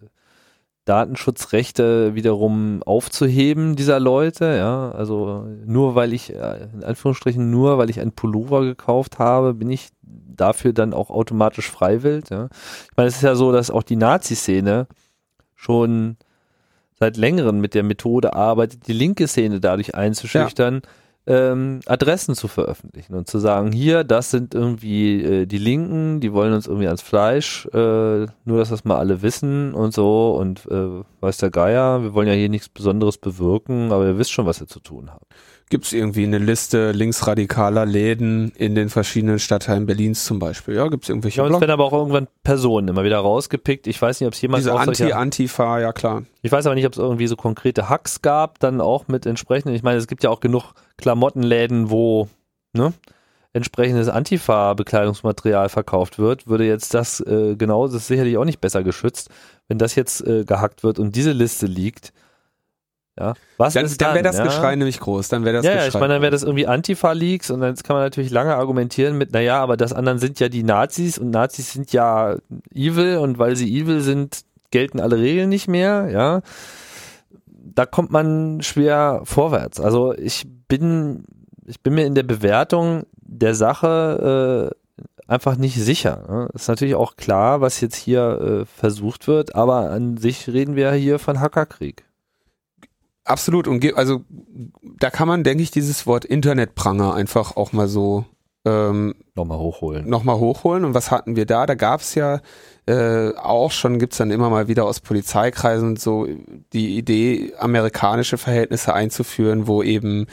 [0.83, 7.89] Datenschutzrechte wiederum aufzuheben dieser Leute, ja, also nur weil ich, äh, in Anführungsstrichen, nur weil
[7.89, 12.47] ich ein Pullover gekauft habe, bin ich dafür dann auch automatisch freiwillig, ja.
[12.89, 14.87] Ich meine, es ist ja so, dass auch die Nazi-Szene
[15.55, 16.15] schon
[16.99, 20.89] seit längerem mit der Methode arbeitet, die linke Szene dadurch einzuschüchtern, ja
[21.27, 26.31] ähm, Adressen zu veröffentlichen und zu sagen, hier, das sind irgendwie äh, die Linken, die
[26.31, 27.77] wollen uns irgendwie ans Fleisch, äh,
[28.45, 32.29] nur dass das mal alle wissen und so und äh, weiß der Geier, wir wollen
[32.29, 35.25] ja hier nichts Besonderes bewirken, aber ihr wisst schon, was ihr zu tun habt.
[35.69, 40.75] Gibt es irgendwie eine Liste linksradikaler Läden in den verschiedenen Stadtteilen Berlins zum Beispiel?
[40.75, 41.41] Ja, gibt es irgendwelche?
[41.41, 43.85] Ja, es werden aber auch irgendwann Personen immer wieder rausgepickt.
[43.85, 46.23] Ich weiß nicht, ob es jemals Diese Anti-Antifa, ja klar.
[46.41, 49.75] Ich weiß aber nicht, ob es irgendwie so konkrete Hacks gab, dann auch mit entsprechenden.
[49.75, 52.29] Ich meine, es gibt ja auch genug Klamottenläden, wo
[52.71, 52.93] ne,
[53.51, 56.47] entsprechendes Antifa-Bekleidungsmaterial verkauft wird.
[56.47, 59.29] Würde jetzt das äh, genau, das ist sicherlich auch nicht besser geschützt,
[59.67, 62.13] wenn das jetzt äh, gehackt wird und diese Liste liegt
[63.19, 63.33] ja.
[63.57, 64.43] Was dann, dann, dann wäre das ja?
[64.43, 65.29] Geschrei nämlich groß.
[65.29, 65.83] Dann wäre das ja, Geschrei.
[65.83, 69.17] Ja, ich meine, dann wäre das irgendwie Antifa-Leaks und dann kann man natürlich lange argumentieren
[69.17, 72.35] mit, naja, aber das anderen sind ja die Nazis und Nazis sind ja
[72.73, 74.41] evil und weil sie evil sind,
[74.71, 76.41] gelten alle Regeln nicht mehr, ja.
[77.47, 79.79] Da kommt man schwer vorwärts.
[79.79, 81.25] Also ich bin,
[81.65, 84.87] ich bin mir in der Bewertung der Sache äh,
[85.27, 86.23] einfach nicht sicher.
[86.27, 86.49] Ne?
[86.53, 90.91] Ist natürlich auch klar, was jetzt hier äh, versucht wird, aber an sich reden wir
[90.93, 92.06] hier von Hackerkrieg.
[93.27, 93.67] Absolut.
[93.67, 94.23] Und also
[94.81, 98.25] da kann man, denke ich, dieses Wort Internetpranger einfach auch mal so
[98.65, 100.09] ähm, nochmal hochholen.
[100.09, 100.85] Nochmal hochholen.
[100.85, 101.65] Und was hatten wir da?
[101.65, 102.39] Da gab es ja
[102.85, 106.27] äh, auch schon, gibt's dann immer mal wieder aus Polizeikreisen so
[106.73, 110.27] die Idee, amerikanische Verhältnisse einzuführen, wo eben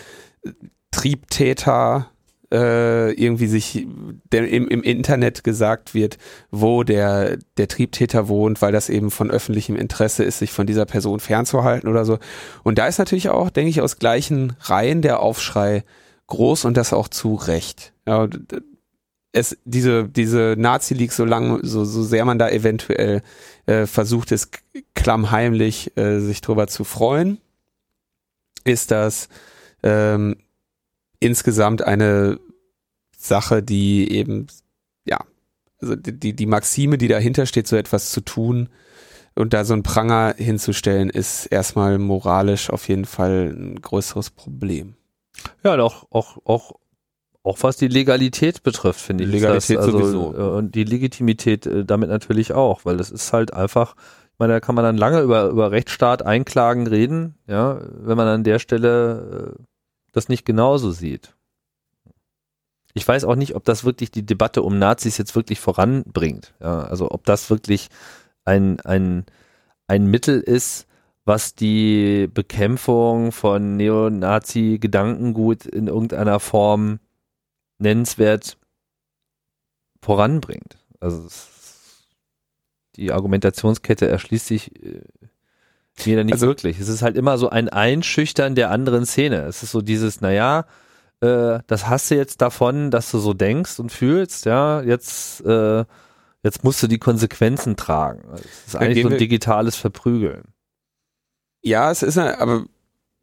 [0.93, 2.11] Triebtäter
[2.53, 3.87] äh, irgendwie sich
[4.33, 6.19] der, im, im Internet gesagt wird,
[6.51, 10.87] wo der, der Triebtäter wohnt, weil das eben von öffentlichem Interesse ist, sich von dieser
[10.87, 12.19] Person fernzuhalten oder so.
[12.63, 15.85] Und da ist natürlich auch, denke ich, aus gleichen Reihen der Aufschrei
[16.27, 17.93] groß und das auch zu Recht.
[18.07, 18.29] Ja,
[19.33, 23.23] es, diese, diese Nazi-League, so lang, so, so sehr man da eventuell
[23.67, 24.61] äh, versucht ist,
[24.95, 27.39] klammheimlich äh, sich drüber zu freuen,
[28.65, 29.29] ist das
[29.83, 30.37] ähm,
[31.21, 32.39] insgesamt eine
[33.17, 34.47] Sache, die eben,
[35.05, 35.19] ja,
[35.81, 38.69] also die, die Maxime, die dahinter steht, so etwas zu tun
[39.35, 44.95] und da so ein Pranger hinzustellen, ist erstmal moralisch auf jeden Fall ein größeres Problem.
[45.63, 46.73] Ja, und auch, auch, auch,
[47.43, 49.31] auch was die Legalität betrifft, finde ich.
[49.31, 50.35] Legalität das, also, sowieso.
[50.37, 53.97] Äh, und die Legitimität äh, damit natürlich auch, weil das ist halt einfach,
[54.33, 58.29] ich meine, da kann man dann lange über, über Rechtsstaat einklagen reden, ja, wenn man
[58.29, 59.63] an der Stelle äh,
[60.15, 61.35] das nicht genauso sieht.
[62.95, 66.55] Ich weiß auch nicht, ob das wirklich die Debatte um Nazis jetzt wirklich voranbringt.
[66.61, 67.89] Ja, also ob das wirklich
[68.45, 69.27] ein, ein,
[69.89, 70.87] ein Mittel ist,
[71.25, 77.01] was die Bekämpfung von Neonazi-Gedankengut in irgendeiner Form
[77.79, 78.59] nennenswert
[80.03, 80.77] voranbringt.
[81.01, 81.29] Also
[82.97, 84.71] die Argumentationskette erschließt sich
[85.99, 86.79] äh, mir da nicht also, wirklich.
[86.81, 89.43] Es ist halt immer so ein Einschüchtern der anderen Szene.
[89.43, 90.67] Es ist so dieses, naja,
[91.21, 95.85] äh, das hast du jetzt davon, dass du so denkst und fühlst, ja, jetzt, äh,
[96.43, 98.23] jetzt musst du die Konsequenzen tragen.
[98.31, 100.45] Das ist eigentlich so ein digitales Verprügeln.
[101.63, 102.67] Ja, es ist, aber,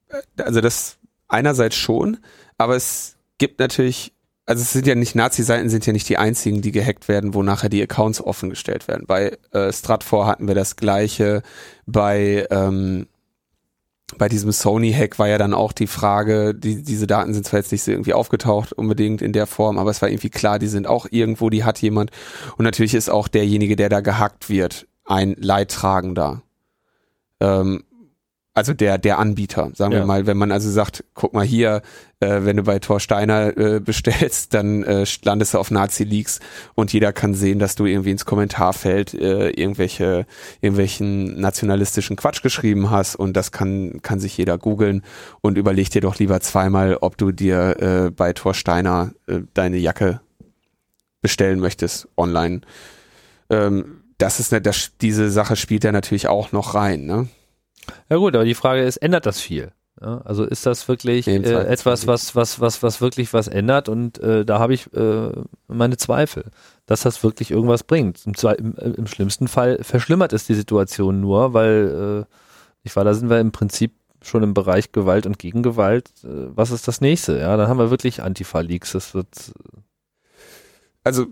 [0.10, 0.98] äh, also das
[1.28, 2.18] einerseits schon,
[2.58, 4.14] aber es gibt natürlich
[4.52, 7.42] also es sind ja nicht Nazi-Seiten sind ja nicht die einzigen, die gehackt werden, wo
[7.42, 9.06] nachher die Accounts offengestellt werden.
[9.08, 11.42] Bei äh, Stratfor hatten wir das gleiche.
[11.86, 13.08] Bei ähm,
[14.18, 17.72] bei diesem Sony-Hack war ja dann auch die Frage, die, diese Daten sind zwar jetzt
[17.72, 20.86] nicht so irgendwie aufgetaucht unbedingt in der Form, aber es war irgendwie klar, die sind
[20.86, 22.12] auch irgendwo, die hat jemand.
[22.58, 26.42] Und natürlich ist auch derjenige, der da gehackt wird, ein Leidtragender.
[27.40, 27.86] Ähm,
[28.54, 30.00] also der der Anbieter, sagen ja.
[30.00, 31.82] wir mal, wenn man also sagt, guck mal hier,
[32.20, 36.42] äh, wenn du bei Thor Steiner äh, bestellst, dann äh, landest du auf Nazi Leaks
[36.76, 40.26] und jeder kann sehen, dass du irgendwie ins Kommentarfeld äh, irgendwelche
[40.60, 45.04] irgendwelchen nationalistischen Quatsch geschrieben hast und das kann kann sich jeder googeln
[45.40, 49.78] und überleg dir doch lieber zweimal, ob du dir äh, bei Thor Steiner äh, deine
[49.78, 50.20] Jacke
[51.22, 52.62] bestellen möchtest online.
[53.50, 57.28] Ähm, das ist ne, das, diese Sache spielt da natürlich auch noch rein, ne?
[58.10, 59.72] Ja gut, aber die Frage ist, ändert das viel?
[60.00, 63.88] Ja, also ist das wirklich äh, etwas, was, was, was, was wirklich was ändert?
[63.88, 65.32] Und äh, da habe ich äh,
[65.68, 66.46] meine Zweifel,
[66.88, 68.26] dass das wirklich irgendwas bringt.
[68.26, 72.36] Im, im, Im, schlimmsten Fall verschlimmert es die Situation nur, weil äh,
[72.84, 76.10] ich war, da sind wir im Prinzip schon im Bereich Gewalt und Gegengewalt.
[76.24, 77.38] Äh, was ist das nächste?
[77.38, 78.94] Ja, dann haben wir wirklich Antifa-Leaks.
[78.94, 79.54] Das wird.
[81.04, 81.28] Also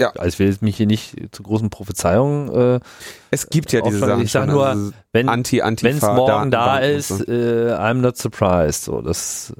[0.00, 0.10] ja.
[0.10, 2.76] Also ich will mich hier nicht zu großen Prophezeiungen.
[2.76, 2.80] Äh,
[3.30, 4.22] es gibt ja diese Sachen.
[4.22, 7.24] Ich sage nur, also wenn Anti es morgen da ist, so.
[7.24, 8.84] äh, I'm not surprised.
[8.84, 9.54] So, das,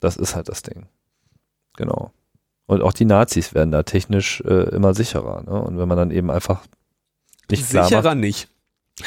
[0.00, 0.86] das ist halt das Ding.
[1.76, 2.12] Genau.
[2.66, 5.42] Und auch die Nazis werden da technisch äh, immer sicherer.
[5.42, 5.60] Ne?
[5.60, 6.62] Und wenn man dann eben einfach
[7.50, 8.48] nicht sicherer macht, nicht.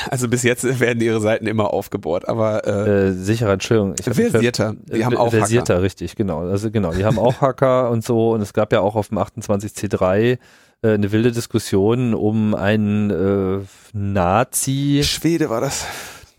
[0.09, 3.95] Also bis jetzt werden ihre Seiten immer aufgebohrt, aber äh, äh, sicherer, Entschuldigung.
[3.97, 4.75] Ich versierter.
[4.85, 5.83] Die haben auch versierter, Hacker.
[5.83, 6.47] richtig, genau.
[6.47, 8.31] Also genau, die haben auch Hacker und so.
[8.31, 10.37] Und es gab ja auch auf dem 28C3
[10.81, 15.01] äh, eine wilde Diskussion um einen äh, Nazi.
[15.03, 15.85] Schwede war das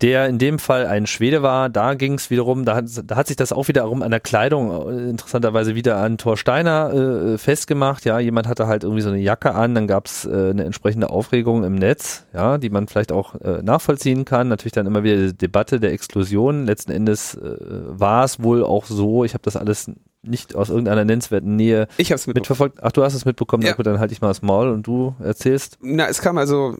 [0.01, 1.69] der in dem Fall ein Schwede war.
[1.69, 4.71] Da ging es wiederum, da hat, da hat sich das auch wiederum an der Kleidung
[4.71, 8.05] äh, interessanterweise wieder an Thor Steiner äh, festgemacht.
[8.05, 11.11] Ja, jemand hatte halt irgendwie so eine Jacke an, dann gab es äh, eine entsprechende
[11.11, 14.49] Aufregung im Netz, ja, die man vielleicht auch äh, nachvollziehen kann.
[14.49, 16.67] Natürlich dann immer wieder die Debatte der Exklusion.
[16.67, 19.91] Letzten Endes äh, war es wohl auch so, ich habe das alles
[20.23, 22.79] nicht aus irgendeiner nennenswerten Nähe ich hab's mitverfolgt.
[22.83, 23.75] Ach, du hast es mitbekommen, ja.
[23.75, 25.79] dann halte ich mal das Maul und du erzählst.
[25.81, 26.77] Na, es kam also,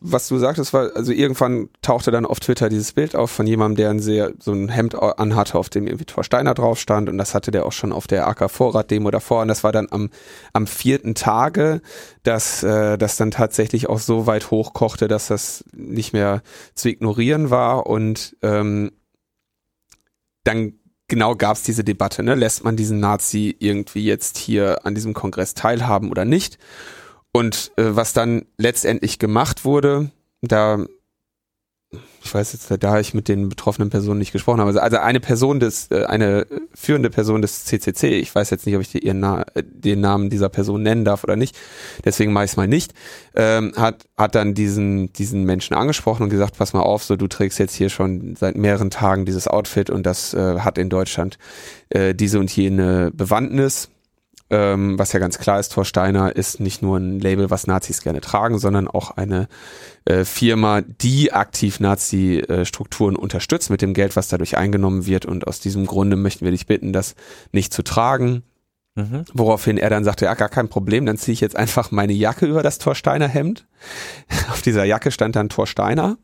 [0.00, 3.76] was du sagtest, war, also irgendwann tauchte dann auf Twitter dieses Bild auf von jemandem,
[3.76, 7.18] der ein sehr, so ein Hemd anhatte, auf dem irgendwie Thor Steiner drauf stand und
[7.18, 9.86] das hatte der auch schon auf der AK Vorrat Demo davor und das war dann
[9.90, 10.10] am,
[10.52, 11.82] am vierten Tage,
[12.24, 16.42] dass, äh, das dann tatsächlich auch so weit hochkochte, dass das nicht mehr
[16.74, 18.90] zu ignorieren war und, ähm,
[20.44, 20.74] dann
[21.12, 22.34] genau gab es diese Debatte, ne?
[22.34, 26.56] lässt man diesen Nazi irgendwie jetzt hier an diesem Kongress teilhaben oder nicht?
[27.32, 30.10] Und äh, was dann letztendlich gemacht wurde,
[30.40, 30.86] da
[32.24, 35.60] ich weiß jetzt, da ich mit den betroffenen Personen nicht gesprochen habe, also eine Person
[35.60, 39.44] des, äh, eine führende Person des CCC, ich weiß jetzt nicht, ob ich ihren Na
[39.54, 41.58] den Namen dieser Person nennen darf oder nicht,
[42.04, 42.94] deswegen mache ich es mal nicht,
[43.34, 47.28] ähm, hat, hat dann diesen, diesen Menschen angesprochen und gesagt, pass mal auf, so du
[47.28, 51.38] trägst jetzt hier schon seit mehreren Tagen dieses Outfit und das äh, hat in Deutschland
[51.90, 53.90] äh, diese und jene Bewandtnis
[54.52, 58.02] ähm, was ja ganz klar ist, Thor Steiner ist nicht nur ein Label, was Nazis
[58.02, 59.48] gerne tragen, sondern auch eine
[60.04, 65.24] äh, Firma, die aktiv Nazi-Strukturen unterstützt mit dem Geld, was dadurch eingenommen wird.
[65.24, 67.14] Und aus diesem Grunde möchten wir dich bitten, das
[67.52, 68.42] nicht zu tragen.
[68.94, 69.24] Mhm.
[69.32, 72.44] Woraufhin er dann sagte, ja, gar kein Problem, dann ziehe ich jetzt einfach meine Jacke
[72.44, 73.66] über das Thorsteiner Hemd.
[74.50, 76.18] Auf dieser Jacke stand dann Thorsteiner.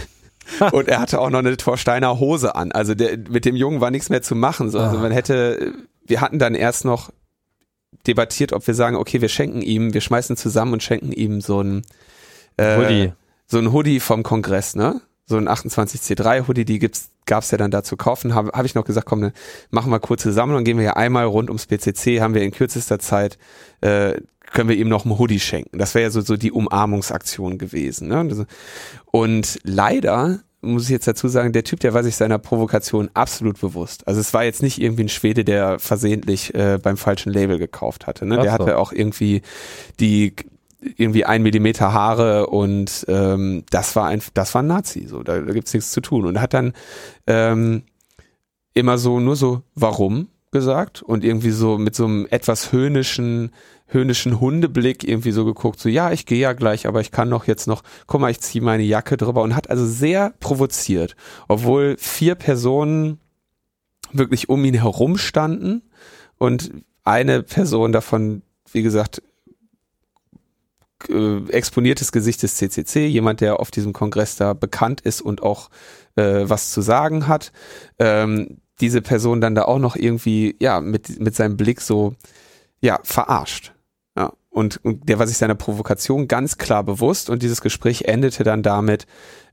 [0.72, 2.72] und er hatte auch noch eine Thorsteiner Hose an.
[2.72, 4.68] Also der, mit dem Jungen war nichts mehr zu machen.
[4.68, 4.78] So.
[4.80, 5.00] Also ah.
[5.00, 5.72] man hätte,
[6.04, 7.10] wir hatten dann erst noch
[8.06, 11.60] debattiert, ob wir sagen, okay, wir schenken ihm, wir schmeißen zusammen und schenken ihm so
[11.62, 11.82] ein
[12.56, 13.12] äh, Hoodie.
[13.46, 15.00] So ein Hoodie vom Kongress, ne?
[15.26, 18.34] So ein 28C3 Hoodie, die gibt's gab's ja dann da zu kaufen.
[18.34, 19.32] Habe hab ich noch gesagt, komm, ne,
[19.70, 22.98] machen wir kurze Sammlung, gehen wir ja einmal rund ums PCC, haben wir in kürzester
[22.98, 23.38] Zeit
[23.80, 24.14] äh,
[24.52, 25.78] können wir ihm noch ein Hoodie schenken.
[25.78, 28.08] Das wäre ja so, so die Umarmungsaktion gewesen.
[28.08, 28.46] Ne?
[29.10, 33.60] Und leider muss ich jetzt dazu sagen, der Typ, der war sich seiner Provokation absolut
[33.60, 34.06] bewusst.
[34.08, 38.06] Also es war jetzt nicht irgendwie ein Schwede, der versehentlich äh, beim falschen Label gekauft
[38.06, 38.26] hatte.
[38.26, 38.36] Ne?
[38.36, 38.50] Der so.
[38.50, 39.42] hatte auch irgendwie
[40.00, 40.34] die
[40.96, 45.06] irgendwie ein Millimeter Haare und ähm, das war ein, das war ein Nazi.
[45.06, 46.26] So, da, da gibt's nichts zu tun.
[46.26, 46.72] Und hat dann
[47.26, 47.84] ähm,
[48.74, 53.50] immer so nur so, warum gesagt und irgendwie so mit so einem etwas höhnischen
[53.86, 57.46] höhnischen Hundeblick irgendwie so geguckt, so ja, ich gehe ja gleich, aber ich kann doch
[57.46, 61.16] jetzt noch, guck mal, ich ziehe meine Jacke drüber und hat also sehr provoziert,
[61.48, 63.20] obwohl vier Personen
[64.12, 65.82] wirklich um ihn herum standen
[66.38, 66.72] und
[67.04, 69.22] eine Person davon, wie gesagt,
[71.08, 75.68] äh, exponiertes Gesicht des CCC, jemand, der auf diesem Kongress da bekannt ist und auch
[76.16, 77.52] äh, was zu sagen hat.
[77.98, 82.14] Ähm, diese Person dann da auch noch irgendwie, ja, mit, mit seinem Blick so,
[82.80, 83.73] ja, verarscht.
[84.54, 88.62] Und, und der war sich seiner Provokation ganz klar bewusst und dieses Gespräch endete dann
[88.62, 89.04] damit,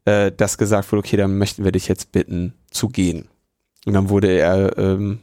[0.05, 3.27] äh, dass gesagt wurde, okay, dann möchten wir dich jetzt bitten zu gehen.
[3.87, 5.21] Und dann wurde er ähm,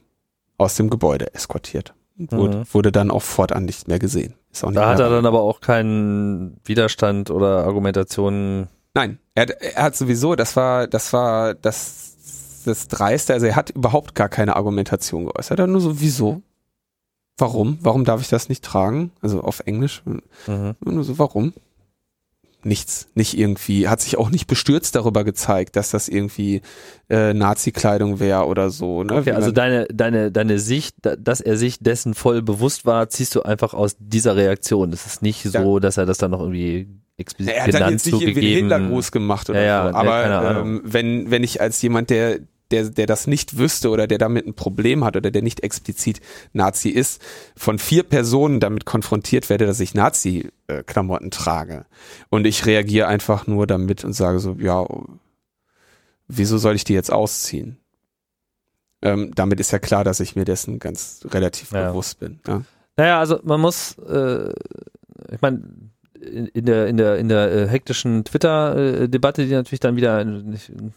[0.57, 1.95] aus dem Gebäude eskortiert.
[2.19, 2.65] Und wurde, mhm.
[2.73, 4.35] wurde dann auch fortan nicht mehr gesehen.
[4.73, 8.67] da hat er dann aber auch keinen Widerstand oder Argumentationen.
[8.95, 13.71] Nein, er, er hat sowieso, das war, das war das, das Dreiste, also er hat
[13.71, 15.61] überhaupt gar keine Argumentation geäußert.
[15.61, 16.43] Er hat nur so, wieso?
[17.39, 17.79] Warum?
[17.81, 19.13] Warum darf ich das nicht tragen?
[19.23, 20.03] Also auf Englisch.
[20.47, 20.75] Mhm.
[20.85, 21.55] Nur so, warum?
[22.65, 23.07] Nichts.
[23.15, 26.63] Nicht irgendwie, hat sich auch nicht bestürzt darüber gezeigt, dass das irgendwie
[27.09, 29.05] äh, Nazi-Kleidung wäre oder so.
[29.05, 29.15] Ne?
[29.15, 33.43] Okay, also deine, deine, deine Sicht, dass er sich dessen voll bewusst war, ziehst du
[33.43, 34.91] einfach aus dieser Reaktion.
[34.91, 35.81] Das ist nicht so, ja.
[35.81, 39.13] dass er das dann noch irgendwie explizit er hat dann jetzt nicht irgendwie einen Hitlergruß
[39.13, 39.97] gemacht oder ja, ja, so.
[39.97, 44.19] Aber ähm, wenn, wenn ich als jemand, der der, der das nicht wüsste oder der
[44.19, 46.21] damit ein Problem hat oder der nicht explizit
[46.53, 47.23] Nazi ist,
[47.57, 51.87] von vier Personen damit konfrontiert werde, dass ich Nazi-Klamotten trage.
[52.29, 54.87] Und ich reagiere einfach nur damit und sage so, ja,
[56.27, 57.79] wieso soll ich die jetzt ausziehen?
[59.01, 61.89] Ähm, damit ist ja klar, dass ich mir dessen ganz relativ ja.
[61.89, 62.41] bewusst bin.
[62.47, 62.63] Ja.
[62.97, 64.53] Naja, also man muss äh,
[65.33, 65.63] ich meine,
[66.21, 70.25] in der in der in der äh, hektischen Twitter-Debatte, die natürlich dann wieder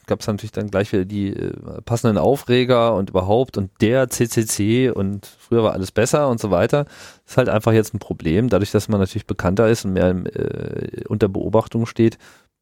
[0.08, 1.54] gab es natürlich dann gleich wieder die äh,
[1.86, 6.86] passenden Aufreger und überhaupt und der CCC und früher war alles besser und so weiter.
[7.26, 11.06] ist halt einfach jetzt ein Problem, dadurch, dass man natürlich bekannter ist und mehr äh,
[11.08, 12.18] unter Beobachtung steht,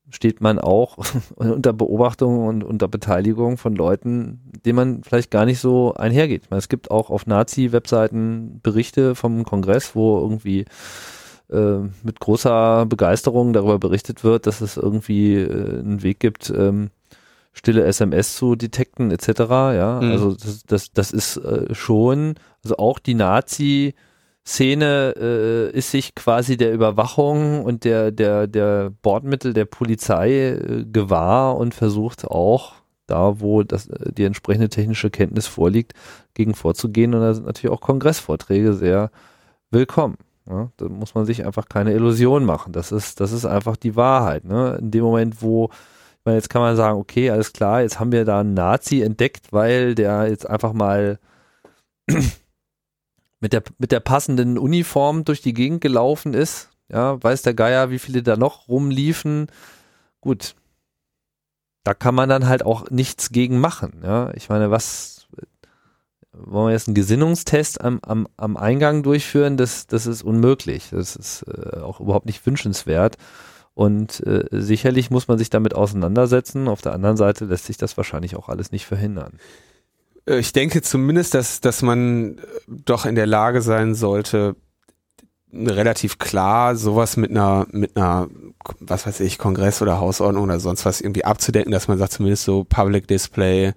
[0.09, 0.97] steht man auch
[1.35, 6.49] unter Beobachtung und unter Beteiligung von Leuten, denen man vielleicht gar nicht so einhergeht.
[6.49, 10.65] Meine, es gibt auch auf Nazi-Webseiten Berichte vom Kongress, wo irgendwie
[11.49, 16.89] äh, mit großer Begeisterung darüber berichtet wird, dass es irgendwie äh, einen Weg gibt, ähm,
[17.53, 19.27] stille SMS zu detekten etc.
[19.39, 20.11] Ja, mhm.
[20.11, 23.93] also das, das, das ist äh, schon, also auch die Nazi
[24.45, 30.85] Szene äh, ist sich quasi der Überwachung und der der der Bordmittel der Polizei äh,
[30.91, 32.73] gewahr und versucht auch
[33.05, 35.93] da, wo das, äh, die entsprechende technische Kenntnis vorliegt,
[36.33, 37.13] gegen vorzugehen.
[37.13, 39.11] Und da sind natürlich auch Kongressvorträge sehr
[39.71, 40.17] willkommen.
[40.49, 42.73] Ja, da muss man sich einfach keine Illusion machen.
[42.73, 44.45] Das ist, das ist einfach die Wahrheit.
[44.45, 44.77] Ne?
[44.81, 45.69] In dem Moment, wo,
[46.29, 49.51] meine, jetzt kann man sagen, okay, alles klar, jetzt haben wir da einen Nazi entdeckt,
[49.51, 51.19] weil der jetzt einfach mal
[53.39, 56.69] mit der, mit der passenden Uniform durch die Gegend gelaufen ist.
[56.91, 59.47] Ja, weiß der Geier, wie viele da noch rumliefen.
[60.21, 60.55] Gut.
[61.83, 64.01] Da kann man dann halt auch nichts gegen machen.
[64.03, 65.18] Ja, ich meine, was,
[66.45, 70.89] wollen wir jetzt einen Gesinnungstest am, am, am Eingang durchführen, das, das ist unmöglich.
[70.91, 73.17] Das ist äh, auch überhaupt nicht wünschenswert.
[73.73, 76.67] Und äh, sicherlich muss man sich damit auseinandersetzen.
[76.67, 79.33] Auf der anderen Seite lässt sich das wahrscheinlich auch alles nicht verhindern.
[80.25, 84.55] Äh, ich denke zumindest, dass, dass man äh, doch in der Lage sein sollte,
[85.51, 88.27] relativ klar sowas mit einer, mit einer,
[88.79, 92.43] was weiß ich, Kongress oder Hausordnung oder sonst was irgendwie abzudecken, dass man sagt, zumindest
[92.43, 93.73] so Public Display,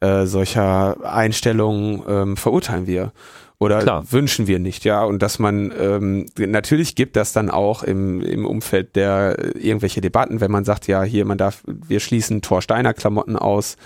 [0.00, 3.12] äh, solcher Einstellungen ähm, verurteilen wir
[3.58, 4.10] oder Klar.
[4.10, 5.04] wünschen wir nicht, ja.
[5.04, 10.00] Und dass man ähm, natürlich gibt das dann auch im, im Umfeld der äh, irgendwelche
[10.00, 13.76] Debatten, wenn man sagt, ja, hier, man darf, wir schließen Thorsteiner Klamotten aus.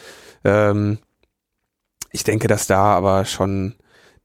[0.44, 0.98] Ähm,
[2.12, 3.74] ich denke, dass da aber schon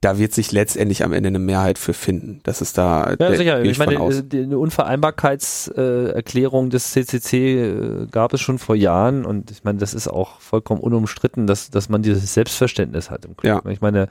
[0.02, 2.40] da wird sich letztendlich am Ende eine Mehrheit für finden.
[2.44, 3.14] Das ist da.
[3.20, 3.62] Ja, sicher.
[3.64, 9.80] Ich meine, eine Unvereinbarkeitserklärung des CCC äh, gab es schon vor Jahren und ich meine,
[9.80, 13.66] das ist auch vollkommen unumstritten, dass, dass man dieses Selbstverständnis hat im Club.
[13.66, 13.72] Ja.
[13.72, 14.08] Ich meine,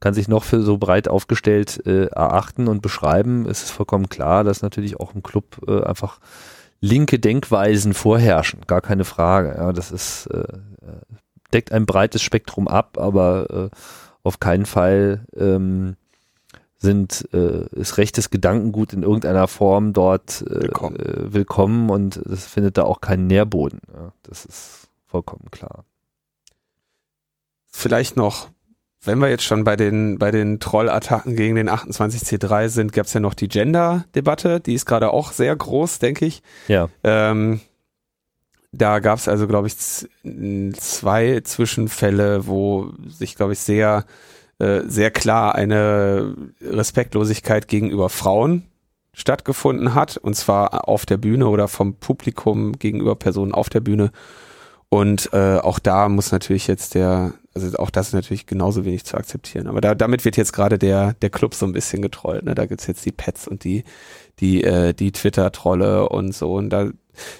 [0.00, 3.46] kann sich noch für so breit aufgestellt äh, erachten und beschreiben.
[3.46, 6.18] Es ist vollkommen klar, dass natürlich auch im Club äh, einfach
[6.80, 8.62] linke Denkweisen vorherrschen.
[8.66, 9.54] Gar keine Frage.
[9.56, 10.46] Ja, das ist, äh, äh
[11.52, 13.76] deckt ein breites Spektrum ab, aber äh,
[14.28, 15.96] auf keinen Fall ähm,
[16.76, 20.96] sind äh, ist rechtes Gedankengut in irgendeiner Form dort äh, willkommen.
[20.96, 23.80] Äh, willkommen und es findet da auch keinen Nährboden.
[23.92, 25.84] Ja, das ist vollkommen klar.
[27.70, 28.50] Vielleicht noch,
[29.02, 33.14] wenn wir jetzt schon bei den bei den Trollattacken gegen den 28C3 sind, gab es
[33.14, 36.42] ja noch die Gender-Debatte, die ist gerade auch sehr groß, denke ich.
[36.68, 36.90] Ja.
[37.02, 37.60] Ähm,
[38.72, 44.04] da gab es also, glaube ich, zwei Zwischenfälle, wo sich, glaube ich, sehr,
[44.58, 48.64] äh, sehr klar eine Respektlosigkeit gegenüber Frauen
[49.14, 54.12] stattgefunden hat, und zwar auf der Bühne oder vom Publikum gegenüber Personen auf der Bühne.
[54.90, 59.04] Und äh, auch da muss natürlich jetzt der, also auch das ist natürlich genauso wenig
[59.04, 59.66] zu akzeptieren.
[59.66, 62.44] Aber da, damit wird jetzt gerade der, der Club so ein bisschen getrollt.
[62.44, 62.54] Ne?
[62.54, 63.84] Da gibt's jetzt die Pets und die,
[64.40, 66.54] die, äh, die Twitter-Trolle und so.
[66.54, 66.90] Und da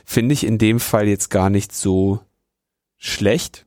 [0.05, 2.21] finde ich in dem Fall jetzt gar nicht so
[2.97, 3.67] schlecht,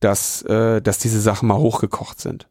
[0.00, 2.48] dass, äh, dass diese Sachen mal hochgekocht sind.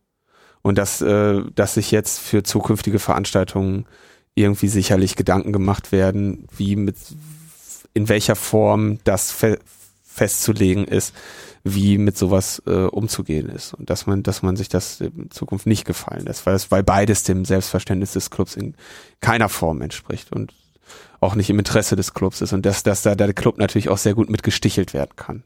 [0.61, 3.85] Und dass, äh, dass sich jetzt für zukünftige Veranstaltungen
[4.33, 6.95] irgendwie sicherlich Gedanken gemacht werden, wie mit,
[7.93, 9.31] in welcher Form das
[10.13, 11.13] festzulegen ist,
[11.63, 13.73] wie mit sowas äh, umzugehen ist.
[13.73, 16.83] Und dass man, dass man sich das in Zukunft nicht gefallen lässt, weil es, weil
[16.83, 18.75] beides dem Selbstverständnis des Clubs in
[19.21, 20.31] keiner Form entspricht.
[20.31, 20.53] Und
[21.19, 23.97] auch nicht im Interesse des Clubs ist und dass, dass da der Club natürlich auch
[23.97, 25.43] sehr gut mitgestichelt werden kann.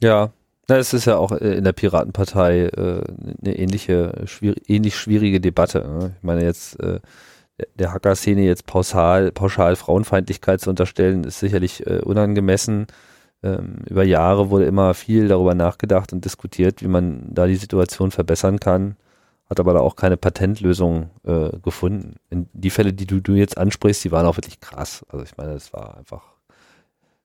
[0.00, 0.32] Ja,
[0.68, 3.02] es ist ja auch äh, in der Piratenpartei äh,
[3.42, 5.80] eine ähnliche, schwierig, ähnlich schwierige Debatte.
[5.80, 6.14] Ne?
[6.16, 7.00] Ich meine jetzt äh,
[7.74, 12.86] der Hacker-Szene jetzt pauschal, pauschal Frauenfeindlichkeit zu unterstellen, ist sicherlich äh, unangemessen.
[13.44, 18.10] Ähm, über Jahre wurde immer viel darüber nachgedacht und diskutiert, wie man da die Situation
[18.10, 18.96] verbessern kann
[19.48, 22.16] hat aber da auch keine Patentlösung äh, gefunden.
[22.30, 25.04] In die Fälle, die du, du jetzt ansprichst, die waren auch wirklich krass.
[25.08, 26.22] Also ich meine, es war einfach,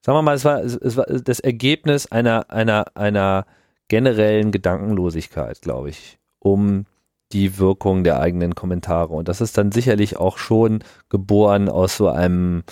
[0.01, 3.45] sagen wir mal, es war, es war das Ergebnis einer, einer, einer
[3.87, 6.85] generellen Gedankenlosigkeit, glaube ich, um
[7.31, 9.13] die Wirkung der eigenen Kommentare.
[9.13, 12.63] Und das ist dann sicherlich auch schon geboren aus so einem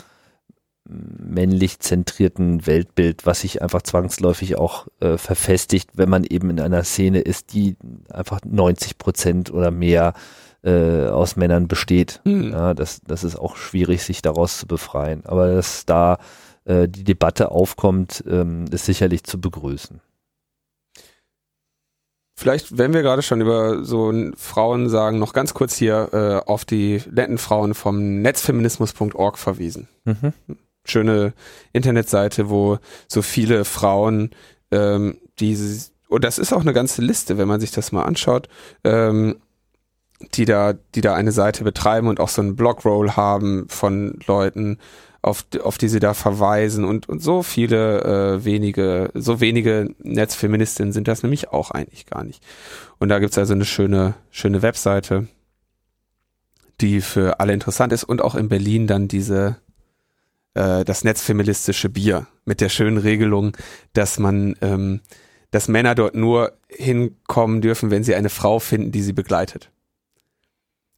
[0.88, 6.84] männlich zentrierten Weltbild, was sich einfach zwangsläufig auch äh, verfestigt, wenn man eben in einer
[6.84, 7.76] Szene ist, die
[8.10, 10.14] einfach 90 Prozent oder mehr
[10.64, 12.22] äh, aus Männern besteht.
[12.24, 12.52] Hm.
[12.52, 15.26] Ja, das, das ist auch schwierig, sich daraus zu befreien.
[15.26, 16.18] Aber dass da
[16.66, 20.02] äh, die Debatte aufkommt, ähm, ist sicherlich zu begrüßen.
[22.40, 26.66] Vielleicht, wenn wir gerade schon über so Frauen sagen, noch ganz kurz hier äh, auf
[26.66, 29.88] die netten Frauen vom netzfeminismus.org verwiesen.
[30.06, 30.34] Mhm.
[30.88, 31.34] Schöne
[31.74, 34.32] Internetseite, wo so viele Frauen,
[34.72, 35.58] ähm, die,
[36.10, 38.48] und das ist auch eine ganze Liste, wenn man sich das mal anschaut,
[38.84, 39.38] ähm,
[40.34, 44.80] die da, die da eine Seite betreiben und auch so einen Blogroll haben von Leuten,
[45.22, 50.94] auf, auf die sie da verweisen und, und so viele äh, wenige, so wenige Netzfeministinnen
[50.94, 52.44] sind das nämlich auch eigentlich gar nicht.
[52.98, 55.28] Und da gibt's also eine schöne, schöne Webseite,
[56.82, 59.58] die für alle interessant ist und auch in Berlin dann diese
[60.54, 63.56] äh, das netzfeministische Bier mit der schönen Regelung,
[63.94, 65.02] dass man ähm,
[65.52, 69.72] dass Männer dort nur hinkommen dürfen, wenn sie eine Frau finden, die sie begleitet.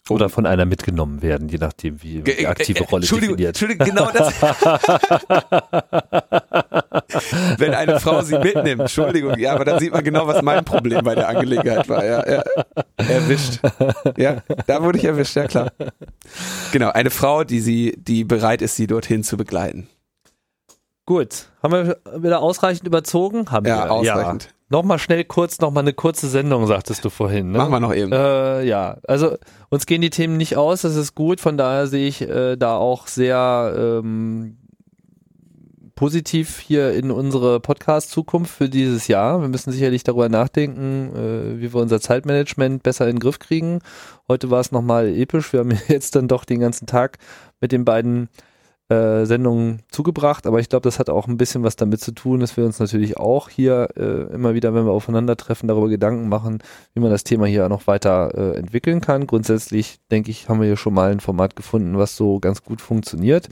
[0.10, 3.62] Oder von einer mitgenommen werden, je nachdem, wie die aktive Rolle Entschuldigung, definiert.
[3.62, 4.34] Entschuldigung, genau das.
[7.58, 11.04] Wenn eine Frau sie mitnimmt, Entschuldigung, ja, aber dann sieht man genau, was mein Problem
[11.04, 12.06] bei der Angelegenheit war.
[12.06, 12.44] Ja, ja,
[12.98, 13.60] erwischt.
[14.18, 14.38] Ja,
[14.68, 15.72] da wurde ich erwischt, ja klar.
[16.72, 19.88] Genau, eine Frau, die sie, die bereit ist, sie dorthin zu begleiten.
[21.06, 23.52] Gut, haben wir wieder ausreichend überzogen?
[23.52, 23.92] Haben Ja, wir.
[23.92, 24.44] ausreichend.
[24.46, 24.50] Ja.
[24.72, 27.52] Nochmal schnell kurz, nochmal eine kurze Sendung, sagtest du vorhin.
[27.52, 27.58] Ne?
[27.58, 28.12] Machen wir noch eben.
[28.12, 29.36] Äh, ja, also
[29.70, 32.78] uns gehen die Themen nicht aus, das ist gut, von daher sehe ich äh, da
[32.78, 34.58] auch sehr ähm,
[35.96, 39.42] positiv hier in unsere Podcast-Zukunft für dieses Jahr.
[39.42, 43.80] Wir müssen sicherlich darüber nachdenken, äh, wie wir unser Zeitmanagement besser in den Griff kriegen.
[44.28, 47.18] Heute war es nochmal episch, wir haben jetzt dann doch den ganzen Tag
[47.60, 48.30] mit den beiden
[48.90, 52.40] äh, Sendungen zugebracht, aber ich glaube, das hat auch ein bisschen was damit zu tun,
[52.40, 56.60] dass wir uns natürlich auch hier äh, immer wieder, wenn wir aufeinandertreffen, darüber Gedanken machen,
[56.94, 59.28] wie man das Thema hier noch weiter äh, entwickeln kann.
[59.28, 62.82] Grundsätzlich, denke ich, haben wir hier schon mal ein Format gefunden, was so ganz gut
[62.82, 63.50] funktioniert.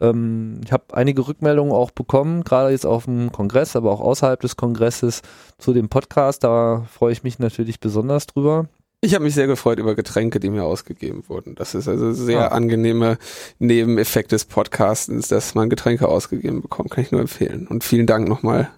[0.00, 4.40] Ähm, ich habe einige Rückmeldungen auch bekommen, gerade jetzt auf dem Kongress, aber auch außerhalb
[4.40, 5.22] des Kongresses
[5.58, 6.42] zu dem Podcast.
[6.42, 8.66] Da freue ich mich natürlich besonders drüber.
[9.04, 11.56] Ich habe mich sehr gefreut über Getränke, die mir ausgegeben wurden.
[11.56, 12.54] Das ist also sehr Ah.
[12.54, 13.18] angenehme
[13.58, 16.90] Nebeneffekt des Podcastens, dass man Getränke ausgegeben bekommt.
[16.92, 17.66] Kann ich nur empfehlen.
[17.66, 18.70] Und vielen Dank nochmal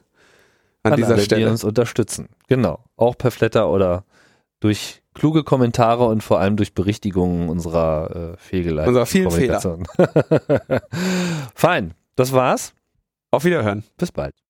[0.83, 1.51] an, dieser alle, die Stelle.
[1.51, 2.29] uns unterstützen.
[2.49, 2.83] Genau.
[2.97, 4.05] Auch per Flatter oder
[4.61, 9.61] durch kluge Kommentare und vor allem durch Berichtigungen unserer äh, fehlgeleiteten Unserer vielen Fehler.
[11.55, 11.93] Fein.
[12.17, 12.73] Das war's.
[13.31, 13.85] Auf Wiederhören.
[13.99, 14.35] Bis bald.